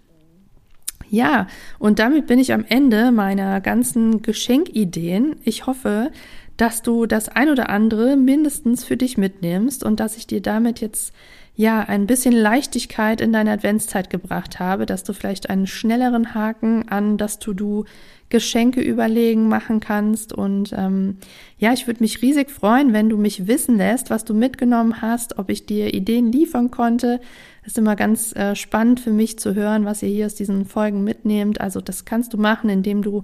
Ja, 1.10 1.46
und 1.78 1.98
damit 1.98 2.26
bin 2.26 2.38
ich 2.38 2.52
am 2.52 2.64
Ende 2.68 3.12
meiner 3.12 3.60
ganzen 3.60 4.20
Geschenkideen. 4.22 5.36
Ich 5.42 5.66
hoffe, 5.66 6.10
dass 6.58 6.82
du 6.82 7.06
das 7.06 7.30
ein 7.30 7.48
oder 7.48 7.70
andere 7.70 8.16
mindestens 8.16 8.84
für 8.84 8.98
dich 8.98 9.16
mitnimmst 9.16 9.82
und 9.82 10.00
dass 10.00 10.18
ich 10.18 10.26
dir 10.26 10.42
damit 10.42 10.80
jetzt 10.80 11.14
ja 11.54 11.80
ein 11.80 12.06
bisschen 12.06 12.34
Leichtigkeit 12.34 13.20
in 13.20 13.32
deine 13.32 13.52
Adventszeit 13.52 14.10
gebracht 14.10 14.60
habe, 14.60 14.84
dass 14.84 15.02
du 15.02 15.12
vielleicht 15.12 15.50
einen 15.50 15.66
schnelleren 15.66 16.34
Haken 16.34 16.88
an 16.88 17.16
das 17.16 17.38
To-Do 17.38 17.84
Geschenke 18.28 18.80
überlegen 18.80 19.48
machen 19.48 19.80
kannst. 19.80 20.32
Und 20.32 20.72
ähm, 20.76 21.16
ja, 21.58 21.72
ich 21.72 21.86
würde 21.86 22.02
mich 22.02 22.22
riesig 22.22 22.50
freuen, 22.50 22.92
wenn 22.92 23.08
du 23.08 23.16
mich 23.16 23.46
wissen 23.46 23.76
lässt, 23.76 24.10
was 24.10 24.24
du 24.24 24.34
mitgenommen 24.34 25.00
hast, 25.00 25.38
ob 25.38 25.50
ich 25.50 25.64
dir 25.66 25.94
Ideen 25.94 26.30
liefern 26.30 26.70
konnte. 26.70 27.20
Das 27.62 27.72
ist 27.72 27.78
immer 27.78 27.96
ganz 27.96 28.34
äh, 28.36 28.54
spannend 28.54 29.00
für 29.00 29.12
mich 29.12 29.38
zu 29.38 29.54
hören, 29.54 29.84
was 29.84 30.02
ihr 30.02 30.10
hier 30.10 30.26
aus 30.26 30.34
diesen 30.34 30.64
Folgen 30.64 31.04
mitnehmt. 31.04 31.60
Also 31.60 31.80
das 31.80 32.04
kannst 32.04 32.34
du 32.34 32.36
machen, 32.36 32.68
indem 32.68 33.02
du 33.02 33.22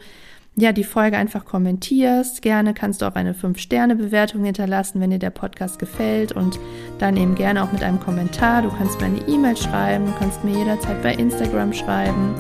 ja, 0.56 0.72
die 0.72 0.84
Folge 0.84 1.16
einfach 1.16 1.44
kommentierst. 1.44 2.40
Gerne 2.40 2.74
kannst 2.74 3.02
du 3.02 3.06
auch 3.06 3.16
eine 3.16 3.32
5-Sterne-Bewertung 3.32 4.44
hinterlassen, 4.44 5.00
wenn 5.00 5.10
dir 5.10 5.18
der 5.18 5.30
Podcast 5.30 5.80
gefällt 5.80 6.30
und 6.32 6.60
dann 6.98 7.16
eben 7.16 7.34
gerne 7.34 7.64
auch 7.64 7.72
mit 7.72 7.82
einem 7.82 7.98
Kommentar. 7.98 8.62
Du 8.62 8.70
kannst 8.70 9.00
mir 9.00 9.06
eine 9.06 9.28
E-Mail 9.28 9.56
schreiben, 9.56 10.06
du 10.06 10.12
kannst 10.18 10.44
mir 10.44 10.56
jederzeit 10.56 11.02
bei 11.02 11.14
Instagram 11.14 11.72
schreiben. 11.72 12.34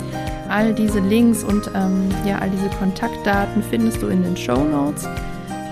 All 0.48 0.72
diese 0.72 1.00
Links 1.00 1.42
und 1.42 1.68
ähm, 1.74 2.08
ja, 2.24 2.38
all 2.38 2.50
diese 2.50 2.68
Kontaktdaten 2.78 3.62
findest 3.62 4.00
du 4.00 4.06
in 4.06 4.22
den 4.22 4.36
Show 4.36 4.62
Notes. 4.62 5.08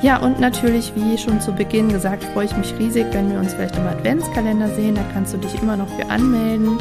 Ja, 0.03 0.17
und 0.17 0.41
natürlich, 0.41 0.93
wie 0.97 1.17
schon 1.17 1.41
zu 1.41 1.53
Beginn 1.53 1.89
gesagt, 1.91 2.25
freue 2.25 2.47
ich 2.47 2.57
mich 2.57 2.77
riesig, 2.77 3.07
wenn 3.13 3.31
wir 3.31 3.39
uns 3.39 3.55
vielleicht 3.55 3.77
im 3.77 3.87
Adventskalender 3.87 4.75
sehen. 4.75 4.97
Da 4.97 5.05
kannst 5.13 5.33
du 5.33 5.39
dich 5.39 5.63
immer 5.63 5.77
noch 5.77 5.89
für 5.91 6.07
anmelden. 6.07 6.77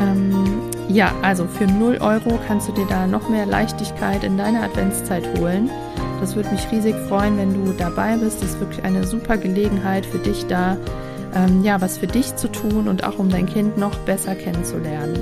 Ähm, 0.00 0.60
ja, 0.88 1.12
also 1.22 1.46
für 1.46 1.66
0 1.66 1.98
Euro 2.00 2.38
kannst 2.46 2.68
du 2.68 2.72
dir 2.72 2.86
da 2.86 3.06
noch 3.06 3.28
mehr 3.28 3.46
Leichtigkeit 3.46 4.22
in 4.22 4.36
deine 4.36 4.62
Adventszeit 4.62 5.24
holen. 5.38 5.70
Das 6.20 6.36
würde 6.36 6.50
mich 6.50 6.70
riesig 6.70 6.94
freuen, 7.08 7.36
wenn 7.36 7.52
du 7.52 7.72
dabei 7.72 8.16
bist. 8.16 8.42
Das 8.42 8.50
ist 8.50 8.60
wirklich 8.60 8.84
eine 8.84 9.06
super 9.06 9.36
Gelegenheit 9.36 10.06
für 10.06 10.18
dich 10.18 10.46
da, 10.46 10.76
ähm, 11.34 11.62
ja, 11.62 11.80
was 11.80 11.98
für 11.98 12.06
dich 12.06 12.36
zu 12.36 12.48
tun 12.48 12.88
und 12.88 13.04
auch 13.04 13.18
um 13.18 13.28
dein 13.28 13.46
Kind 13.46 13.76
noch 13.76 13.96
besser 14.00 14.34
kennenzulernen. 14.34 15.18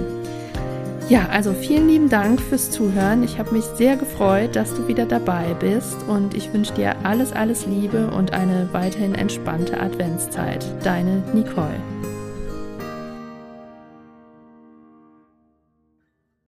Ja, 1.09 1.29
also 1.31 1.53
vielen 1.53 1.89
lieben 1.89 2.09
Dank 2.09 2.41
fürs 2.41 2.71
Zuhören. 2.71 3.23
Ich 3.25 3.39
habe 3.39 3.53
mich 3.53 3.65
sehr 3.65 3.97
gefreut, 3.97 4.57
dass 4.57 4.75
du 4.75 4.89
wieder 4.89 5.05
dabei 5.05 5.55
bist 5.61 5.97
und 6.09 6.35
ich 6.35 6.51
wünsche 6.53 6.73
dir 6.73 6.97
alles, 7.03 7.33
alles 7.33 7.67
Liebe 7.67 8.07
und 8.07 8.33
eine 8.33 8.71
weiterhin 8.73 9.15
entspannte 9.15 9.79
Adventszeit. 9.79 10.65
Deine 10.83 11.23
Nicole. 11.35 12.14